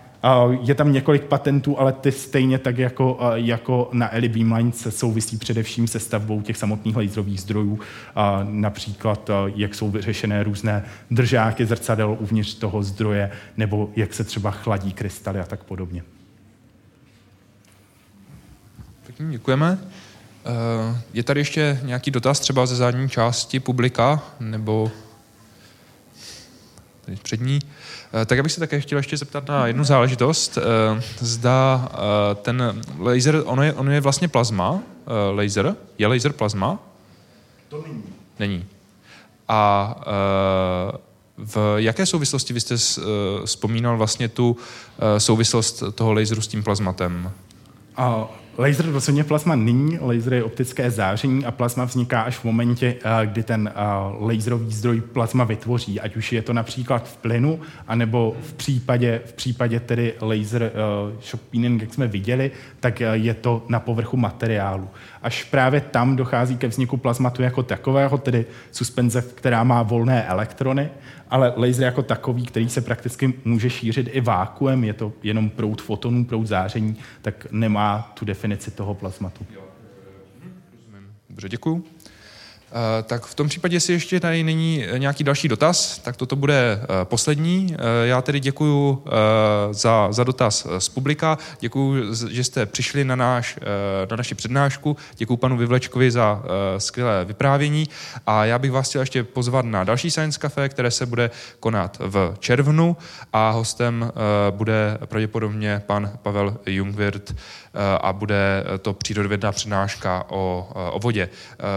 [0.63, 5.89] je tam několik patentů, ale ty stejně tak jako, jako na Eli Beamlines souvisí především
[5.89, 7.81] se stavbou těch samotných laserových zdrojů,
[8.43, 14.93] například jak jsou vyřešené různé držáky zrcadel uvnitř toho zdroje, nebo jak se třeba chladí
[14.93, 16.03] krystaly a tak podobně.
[19.07, 19.79] Pěkně děkujeme.
[20.47, 24.91] Eh, je tady ještě nějaký dotaz třeba ze zadní části publika, nebo
[27.23, 27.59] přední?
[28.15, 30.59] Eh, tak já bych se také chtěl ještě zeptat na jednu záležitost.
[30.59, 31.89] Eh, zda
[32.43, 34.83] ten laser, ono je, ono je vlastně plazma,
[35.33, 36.79] laser, je laser plazma?
[37.69, 38.03] To není.
[38.39, 38.67] Není.
[39.49, 39.95] A
[41.39, 42.77] v jaké souvislosti vy jste
[43.45, 44.57] vzpomínal vlastně tu
[45.19, 47.33] souvislost toho laseru s tím plazmatem?
[47.97, 48.29] A
[48.59, 53.27] Laser rozhodně plazma není, laser je optické záření a plazma vzniká až v momentě, eh,
[53.27, 53.81] kdy ten eh,
[54.21, 59.33] laserový zdroj plazma vytvoří, ať už je to například v plynu, anebo v případě, v
[59.33, 60.71] případě tedy laser eh,
[61.23, 64.89] shock peening, jak jsme viděli, tak je to na povrchu materiálu.
[65.23, 70.91] Až právě tam dochází ke vzniku plazmatu jako takového, tedy suspenze, která má volné elektrony,
[71.33, 75.83] ale laser jako takový, který se prakticky může šířit i vákuem, je to jenom proud
[75.83, 79.47] fotonů, proud záření, tak nemá tu definici toho plazmatu.
[81.31, 81.85] Dobře, děkuju.
[82.73, 86.81] Eh, tak v tom případě, jestli ještě tady není nějaký další dotaz, tak toto bude
[86.83, 87.77] eh, poslední.
[87.79, 89.03] Eh, já tedy děkuji
[89.71, 93.59] za, za dotaz z publika, děkuji, že jste přišli na, náš,
[94.11, 96.43] na naši přednášku, děkuji panu Vyvlečkovi za
[96.79, 97.89] skvělé vyprávění.
[98.27, 101.99] A já bych vás chtěl ještě pozvat na další Science Cafe, které se bude konat
[102.01, 102.97] v červnu.
[103.33, 104.13] A hostem
[104.51, 107.35] bude pravděpodobně pan Pavel Jungwirth
[108.01, 111.29] a bude to přírodovědná přednáška o, o vodě.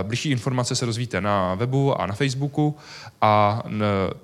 [0.03, 2.77] Bližší informace se dozvíte na webu a na Facebooku
[3.21, 3.63] a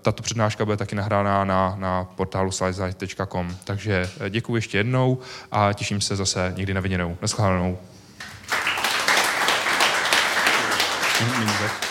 [0.02, 3.56] tato přednáška bude taky nahrána na, na portálu slideslight.com.
[3.64, 5.18] Takže eh, děkuji ještě jednou
[5.52, 7.18] a těším se zase někdy na viděnou.
[7.22, 7.78] Naschledanou.
[11.20, 11.91] Mm-hmm.